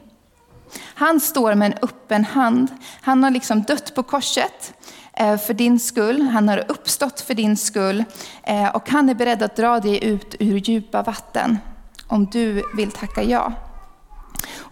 Han 0.95 1.21
står 1.21 1.55
med 1.55 1.73
en 1.73 1.79
öppen 1.83 2.25
hand. 2.25 2.69
Han 3.01 3.25
har 3.25 3.31
liksom 3.31 3.63
dött 3.63 3.95
på 3.95 4.03
korset 4.03 4.75
eh, 5.13 5.39
för 5.39 5.55
din 5.55 5.81
skull. 5.81 6.23
Han 6.23 6.49
har 6.49 6.65
uppstått 6.69 7.21
för 7.21 7.35
din 7.35 7.57
skull. 7.57 8.05
Eh, 8.43 8.69
och 8.69 8.91
han 8.91 9.09
är 9.09 9.15
beredd 9.15 9.43
att 9.43 9.57
dra 9.57 9.81
dig 9.81 10.05
ut 10.05 10.35
ur 10.39 10.57
djupa 10.57 11.03
vatten 11.03 11.59
om 12.07 12.27
du 12.27 12.63
vill 12.77 12.91
tacka 12.91 13.23
ja. 13.23 13.53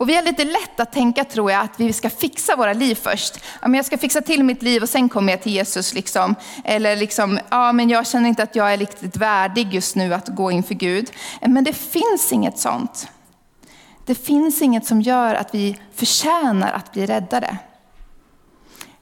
Och 0.01 0.09
vi 0.09 0.15
har 0.15 0.23
lite 0.23 0.45
lätt 0.45 0.81
att 0.81 0.93
tänka, 0.93 1.25
tror 1.25 1.51
jag, 1.51 1.61
att 1.61 1.81
vi 1.81 1.93
ska 1.93 2.11
fixa 2.11 2.57
våra 2.57 2.73
liv 2.73 2.95
först. 2.95 3.35
Ja, 3.63 3.69
men 3.69 3.75
jag 3.75 3.85
ska 3.85 3.99
fixa 3.99 4.21
till 4.21 4.45
mitt 4.45 4.63
liv 4.63 4.83
och 4.83 4.89
sen 4.89 5.09
kommer 5.09 5.33
jag 5.33 5.43
till 5.43 5.53
Jesus. 5.53 5.95
Liksom. 5.95 6.35
Eller 6.65 6.97
liksom, 6.97 7.41
ja, 7.51 7.73
men 7.73 7.91
jag 7.91 8.07
känner 8.07 8.29
inte 8.29 8.43
att 8.43 8.57
jag 8.57 8.73
är 8.73 8.79
riktigt 8.79 9.17
värdig 9.17 9.75
just 9.75 9.97
nu 9.97 10.15
att 10.15 10.29
gå 10.29 10.51
inför 10.51 10.75
Gud. 10.75 11.11
Men 11.41 11.65
det 11.65 11.73
finns 11.73 12.33
inget 12.33 12.59
sånt. 12.59 13.09
Det 14.07 14.15
finns 14.15 14.63
inget 14.63 14.87
som 14.87 15.03
gör 15.03 15.35
att 15.35 15.55
vi 15.55 15.79
förtjänar 15.95 16.73
att 16.73 16.93
bli 16.93 17.07
räddade. 17.07 17.57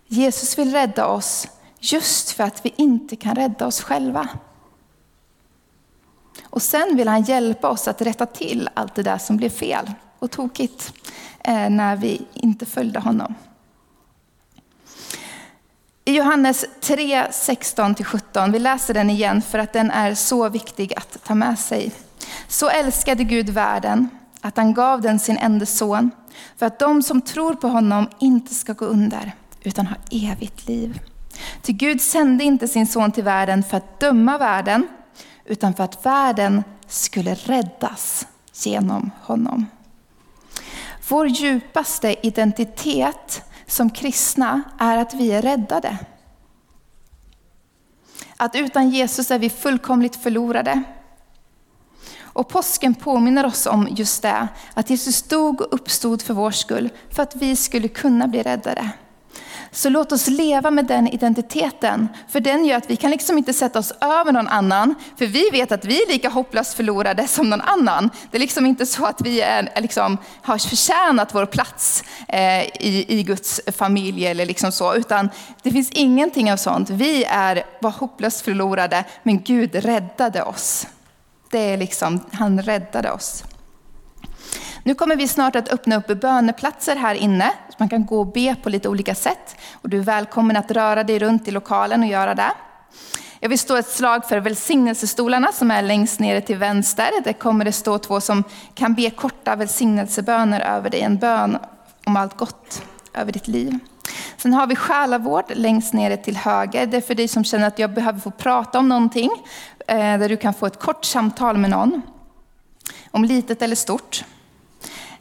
Jesus 0.06 0.58
vill 0.58 0.72
rädda 0.72 1.06
oss 1.06 1.48
just 1.80 2.30
för 2.30 2.44
att 2.44 2.64
vi 2.64 2.74
inte 2.76 3.16
kan 3.16 3.34
rädda 3.34 3.66
oss 3.66 3.80
själva. 3.80 4.28
Och 6.44 6.62
sen 6.62 6.96
vill 6.96 7.08
han 7.08 7.22
hjälpa 7.22 7.68
oss 7.68 7.88
att 7.88 8.02
rätta 8.02 8.26
till 8.26 8.68
allt 8.74 8.94
det 8.94 9.02
där 9.02 9.18
som 9.18 9.37
blev 9.37 9.50
fel 9.50 9.90
och 10.18 10.31
tokigt 10.31 10.92
eh, 11.44 11.70
när 11.70 11.96
vi 11.96 12.26
inte 12.35 12.66
följde 12.66 12.98
honom. 12.98 13.35
I 16.04 16.16
Johannes 16.16 16.64
3, 16.81 17.26
16-17, 17.26 18.52
vi 18.52 18.59
läser 18.59 18.94
den 18.94 19.11
igen 19.11 19.42
för 19.42 19.59
att 19.59 19.72
den 19.72 19.90
är 19.90 20.14
så 20.14 20.48
viktig 20.48 20.94
att 20.96 21.24
ta 21.24 21.35
med 21.35 21.59
sig. 21.59 21.92
Så 22.48 22.68
älskade 22.68 23.24
Gud 23.24 23.48
världen 23.48 24.09
att 24.40 24.57
han 24.57 24.74
gav 24.74 25.00
den 25.00 25.18
sin 25.18 25.38
enda 25.38 25.66
son 25.66 26.11
för 26.57 26.66
att 26.66 26.78
de 26.78 27.02
som 27.02 27.20
tror 27.20 27.54
på 27.54 27.68
honom 27.68 28.09
inte 28.18 28.54
ska 28.54 28.72
gå 28.72 28.85
under 28.85 29.33
utan 29.62 29.87
ha 29.87 29.96
evigt 30.11 30.68
liv. 30.68 31.00
Ty 31.62 31.72
Gud 31.72 32.00
sände 32.00 32.44
inte 32.44 32.68
sin 32.68 32.87
son 32.87 33.12
till 33.12 33.24
världen 33.24 33.62
för 33.62 33.76
att 33.76 34.00
döma 34.00 34.38
världen 34.38 34.88
utan 35.44 35.74
för 35.74 35.85
att 35.85 36.07
världen 36.07 36.64
skulle 36.87 37.35
räddas 37.35 38.26
genom 38.52 39.11
honom. 39.22 39.66
Vår 41.08 41.28
djupaste 41.28 42.26
identitet 42.26 43.42
som 43.66 43.90
kristna 43.90 44.62
är 44.78 44.96
att 44.96 45.14
vi 45.14 45.32
är 45.32 45.42
räddade. 45.42 45.98
Att 48.36 48.54
utan 48.54 48.90
Jesus 48.90 49.30
är 49.30 49.38
vi 49.38 49.50
fullkomligt 49.50 50.16
förlorade. 50.16 50.82
Och 52.20 52.48
påsken 52.48 52.94
påminner 52.94 53.46
oss 53.46 53.66
om 53.66 53.88
just 53.90 54.22
det, 54.22 54.48
att 54.74 54.90
Jesus 54.90 55.22
dog 55.22 55.60
och 55.60 55.74
uppstod 55.74 56.22
för 56.22 56.34
vår 56.34 56.50
skull, 56.50 56.90
för 57.10 57.22
att 57.22 57.36
vi 57.36 57.56
skulle 57.56 57.88
kunna 57.88 58.28
bli 58.28 58.42
räddade. 58.42 58.90
Så 59.78 59.88
låt 59.88 60.12
oss 60.12 60.26
leva 60.26 60.70
med 60.70 60.86
den 60.86 61.08
identiteten. 61.08 62.08
För 62.28 62.40
den 62.40 62.64
gör 62.64 62.76
att 62.76 62.90
vi 62.90 62.96
kan 62.96 63.10
liksom 63.10 63.38
inte 63.38 63.52
sätta 63.52 63.78
oss 63.78 63.92
över 64.00 64.32
någon 64.32 64.48
annan. 64.48 64.94
För 65.16 65.26
vi 65.26 65.50
vet 65.50 65.72
att 65.72 65.84
vi 65.84 66.02
är 66.02 66.08
lika 66.08 66.28
hopplöst 66.28 66.74
förlorade 66.74 67.28
som 67.28 67.50
någon 67.50 67.60
annan. 67.60 68.10
Det 68.30 68.36
är 68.36 68.40
liksom 68.40 68.66
inte 68.66 68.86
så 68.86 69.06
att 69.06 69.20
vi 69.20 69.40
är, 69.40 69.80
liksom, 69.80 70.18
har 70.42 70.58
förtjänat 70.58 71.34
vår 71.34 71.46
plats 71.46 72.04
eh, 72.28 72.62
i, 72.62 73.04
i 73.08 73.22
Guds 73.22 73.60
familj 73.76 74.26
eller 74.26 74.46
liksom 74.46 74.72
så. 74.72 74.94
Utan 74.94 75.30
det 75.62 75.70
finns 75.70 75.90
ingenting 75.90 76.52
av 76.52 76.56
sånt. 76.56 76.90
Vi 76.90 77.24
är, 77.24 77.62
var 77.80 77.90
hopplöst 77.90 78.40
förlorade, 78.40 79.04
men 79.22 79.42
Gud 79.42 79.74
räddade 79.74 80.42
oss. 80.42 80.86
Det 81.50 81.58
är 81.58 81.76
liksom, 81.76 82.20
han 82.32 82.62
räddade 82.62 83.10
oss. 83.10 83.44
Nu 84.82 84.94
kommer 84.94 85.16
vi 85.16 85.28
snart 85.28 85.56
att 85.56 85.68
öppna 85.68 85.96
upp 85.96 86.20
böneplatser 86.20 86.96
här 86.96 87.14
inne. 87.14 87.52
Så 87.68 87.74
man 87.78 87.88
kan 87.88 88.06
gå 88.06 88.20
och 88.20 88.32
be 88.32 88.56
på 88.62 88.68
lite 88.68 88.88
olika 88.88 89.14
sätt. 89.14 89.56
Och 89.72 89.88
du 89.88 89.98
är 89.98 90.02
välkommen 90.02 90.56
att 90.56 90.70
röra 90.70 91.04
dig 91.04 91.18
runt 91.18 91.48
i 91.48 91.50
lokalen 91.50 92.02
och 92.02 92.08
göra 92.08 92.34
det. 92.34 92.52
Jag 93.40 93.48
vill 93.48 93.58
stå 93.58 93.76
ett 93.76 93.88
slag 93.88 94.28
för 94.28 94.40
välsignelsestolarna 94.40 95.52
som 95.52 95.70
är 95.70 95.82
längst 95.82 96.20
nere 96.20 96.40
till 96.40 96.56
vänster. 96.56 97.10
Där 97.24 97.32
kommer 97.32 97.64
det 97.64 97.72
stå 97.72 97.98
två 97.98 98.20
som 98.20 98.44
kan 98.74 98.94
be 98.94 99.10
korta 99.10 99.56
välsignelseböner 99.56 100.60
över 100.60 100.90
dig. 100.90 101.00
En 101.00 101.16
bön 101.16 101.58
om 102.04 102.16
allt 102.16 102.36
gott 102.36 102.82
över 103.14 103.32
ditt 103.32 103.48
liv. 103.48 103.78
Sen 104.36 104.54
har 104.54 104.66
vi 104.66 104.76
själavård 104.76 105.44
längst 105.54 105.92
nere 105.92 106.16
till 106.16 106.36
höger. 106.36 106.86
Det 106.86 106.96
är 106.96 107.00
för 107.00 107.14
dig 107.14 107.28
som 107.28 107.44
känner 107.44 107.66
att 107.66 107.78
jag 107.78 107.94
behöver 107.94 108.20
få 108.20 108.30
prata 108.30 108.78
om 108.78 108.88
någonting. 108.88 109.30
Eh, 109.86 109.96
där 109.96 110.28
du 110.28 110.36
kan 110.36 110.54
få 110.54 110.66
ett 110.66 110.78
kort 110.78 111.04
samtal 111.04 111.58
med 111.58 111.70
någon. 111.70 112.02
Om 113.10 113.24
litet 113.24 113.62
eller 113.62 113.76
stort. 113.76 114.24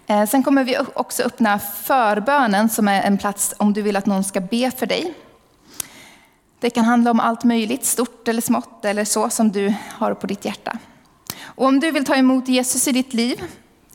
Eh, 0.08 0.26
sen 0.26 0.44
kommer 0.44 0.64
vi 0.64 0.78
också 0.94 1.24
öppna 1.24 1.60
förbönen 1.60 2.70
som 2.70 2.88
är 2.88 3.02
en 3.02 3.18
plats 3.18 3.54
om 3.58 3.74
du 3.74 3.82
vill 3.82 3.96
att 3.96 4.06
någon 4.06 4.24
ska 4.24 4.40
be 4.42 4.72
för 4.72 4.86
dig. 4.86 5.14
Det 6.60 6.70
kan 6.70 6.86
handla 6.86 7.12
om 7.12 7.20
allt 7.20 7.44
möjligt, 7.44 7.86
stort 7.86 8.28
eller 8.28 8.42
smått 8.42 8.86
eller 8.86 9.06
så 9.06 9.30
som 9.30 9.52
du 9.52 9.74
har 9.98 10.14
på 10.14 10.28
ditt 10.28 10.46
hjärta. 10.46 10.78
Och 11.44 11.66
om 11.66 11.80
du 11.80 11.92
vill 11.92 12.06
ta 12.06 12.16
emot 12.16 12.48
Jesus 12.48 12.88
i 12.88 12.92
ditt 12.92 13.14
liv 13.14 13.44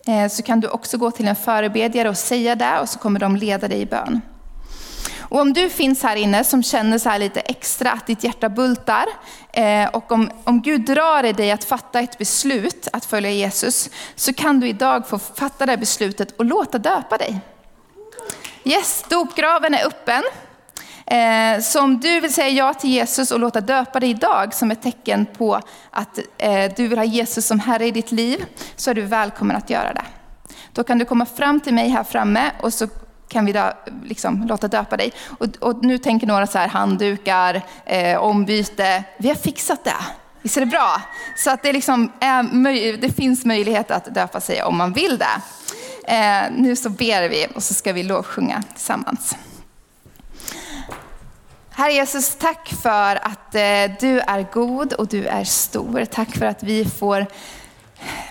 eh, 0.07 0.29
så 0.29 0.43
kan 0.43 0.61
du 0.61 0.69
också 0.69 0.99
gå 0.99 1.11
till 1.11 1.29
en 1.29 1.37
förebedjare 1.37 2.09
och 2.09 2.19
säga 2.19 2.55
det 2.55 2.81
och 2.81 2.89
så 2.89 2.99
kommer 2.99 3.21
de 3.21 3.37
leda 3.37 3.69
dig 3.69 3.81
i 3.81 3.87
bön. 3.87 4.21
Och 5.33 5.41
om 5.41 5.53
du 5.53 5.71
finns 5.71 6.03
här 6.03 6.17
inne 6.17 6.45
som 6.45 6.63
känner 6.63 6.99
så 6.99 7.09
här 7.09 7.19
lite 7.19 7.41
extra 7.41 7.93
att 7.93 8.07
ditt 8.07 8.25
hjärta 8.25 8.49
bultar 8.49 9.07
eh, 9.53 9.89
och 9.89 10.13
om, 10.13 10.31
om 10.45 10.63
Gud 10.63 10.81
drar 10.81 11.25
i 11.25 11.33
dig 11.33 11.51
att 11.51 11.65
fatta 11.65 12.01
ett 12.01 12.19
beslut 12.19 12.89
att 12.93 13.05
följa 13.05 13.31
Jesus 13.31 13.91
så 14.15 14.33
kan 14.33 14.61
du 14.61 14.69
idag 14.69 15.09
få 15.09 15.19
fatta 15.19 15.67
det 15.67 15.77
beslutet 15.77 16.39
och 16.39 16.45
låta 16.45 16.79
döpa 16.79 17.17
dig. 17.17 17.41
Yes, 18.65 19.05
dopgraven 19.09 19.75
är 19.75 19.87
öppen. 19.87 20.23
Eh, 21.07 21.61
så 21.61 21.81
om 21.81 22.01
du 22.01 22.21
vill 22.21 22.33
säga 22.33 22.49
ja 22.49 22.75
till 22.75 22.91
Jesus 22.91 23.31
och 23.31 23.41
låta 23.41 23.61
döpa 23.61 24.01
dig 24.01 24.11
idag 24.11 24.55
som 24.55 24.71
ett 24.71 24.83
tecken 24.83 25.27
på 25.27 25.61
att 25.91 26.19
eh, 26.39 26.73
du 26.77 26.89
vill 26.89 26.99
ha 26.99 27.05
Jesus 27.05 27.47
som 27.47 27.61
Herre 27.61 27.87
i 27.87 27.91
ditt 27.91 28.13
liv 28.13 28.45
så 28.77 28.91
är 28.91 28.95
du 28.95 29.03
välkommen 29.03 29.57
att 29.57 29.71
göra 29.71 29.93
det. 29.93 30.05
Då 30.73 30.85
kan 30.85 30.99
du 30.99 31.05
komma 31.05 31.27
fram 31.27 31.61
till 31.61 31.75
mig 31.75 31.89
här 31.89 32.05
framme 32.05 32.51
och 32.61 32.75
så 32.75 32.89
kan 33.33 33.45
vi 33.45 33.53
då, 33.53 33.73
liksom, 34.05 34.47
låta 34.47 34.69
döpa 34.69 34.97
dig. 34.97 35.13
Och, 35.39 35.47
och, 35.61 35.85
nu 35.85 35.99
tänker 35.99 36.27
några 36.27 36.47
så 36.47 36.59
här, 36.59 36.69
handdukar, 36.69 37.63
eh, 37.85 38.19
ombyte. 38.19 39.05
Vi 39.19 39.29
har 39.29 39.35
fixat 39.35 39.85
det. 39.85 39.97
Visst 40.43 40.57
är 40.57 40.61
det 40.61 40.67
bra? 40.67 41.03
Så 41.37 41.51
att 41.51 41.63
det, 41.63 41.73
liksom 41.73 42.13
eh, 42.21 42.29
är, 42.29 42.97
det 42.97 43.13
finns 43.13 43.45
möjlighet 43.45 43.91
att 43.91 44.15
döpa 44.15 44.41
sig 44.41 44.63
om 44.63 44.77
man 44.77 44.93
vill 44.93 45.19
det. 45.19 45.43
Eh, 46.15 46.43
nu 46.57 46.77
så 46.77 46.91
ber 46.91 47.29
vi 47.29 47.47
och 47.55 47.63
så 47.63 47.75
ska 47.75 47.93
vi 47.93 48.03
lovsjunga 48.03 48.63
tillsammans. 48.75 49.37
Herre 51.71 51.93
Jesus, 51.93 52.37
tack 52.37 52.69
för 52.83 53.17
att 53.17 53.55
eh, 53.55 53.97
du 54.01 54.21
är 54.21 54.53
god 54.53 54.93
och 54.93 55.09
du 55.09 55.27
är 55.27 55.45
stor. 55.45 56.05
Tack 56.05 56.37
för 56.37 56.47
att 56.47 56.63
vi 56.63 56.85
får 56.85 57.27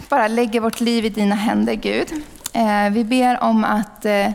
bara 0.09 0.27
lägga 0.27 0.61
vårt 0.61 0.79
liv 0.79 1.05
i 1.05 1.09
dina 1.09 1.35
händer 1.35 1.73
Gud. 1.73 2.11
Eh, 2.53 2.89
vi 2.91 3.03
ber 3.03 3.43
om 3.43 3.63
att 3.63 4.05
eh, 4.05 4.31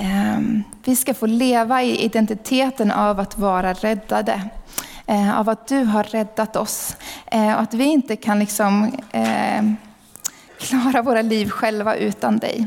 Ehm, 0.00 0.62
vi 0.84 0.96
ska 0.96 1.14
få 1.14 1.26
leva 1.26 1.82
i 1.82 2.04
identiteten 2.04 2.90
av 2.90 3.20
att 3.20 3.38
vara 3.38 3.72
räddade. 3.72 4.42
Eh, 5.06 5.38
av 5.38 5.48
att 5.48 5.66
du 5.68 5.84
har 5.84 6.02
räddat 6.04 6.56
oss. 6.56 6.96
Eh, 7.26 7.54
och 7.54 7.60
att 7.60 7.74
vi 7.74 7.84
inte 7.84 8.16
kan 8.16 8.38
liksom 8.38 8.92
eh, 9.12 9.62
klara 10.58 11.02
våra 11.02 11.22
liv 11.22 11.50
själva 11.50 11.96
utan 11.96 12.38
dig. 12.38 12.66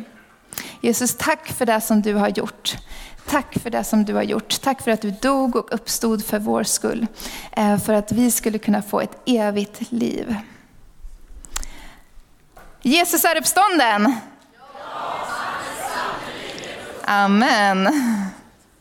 Jesus, 0.82 1.18
tack 1.18 1.48
för 1.48 1.66
det 1.66 1.82
som 1.82 2.02
du 2.02 2.16
har 2.16 2.30
gjort. 2.30 2.78
Tack 3.30 3.60
för 3.60 3.70
det 3.70 3.84
som 3.84 4.06
du 4.06 4.14
har 4.14 4.24
gjort. 4.24 4.62
Tack 4.62 4.82
för 4.82 4.92
att 4.92 5.02
du 5.02 5.12
dog 5.12 5.56
och 5.56 5.74
uppstod 5.74 6.26
för 6.26 6.40
vår 6.40 6.64
skull. 6.64 7.08
För 7.86 7.94
att 7.94 8.12
vi 8.12 8.32
skulle 8.32 8.58
kunna 8.58 8.82
få 8.82 9.02
ett 9.02 9.22
evigt 9.26 9.92
liv. 9.92 10.36
Jesus 12.82 13.26
är 13.26 13.38
uppstånden. 13.38 14.16
Amen. 17.12 18.31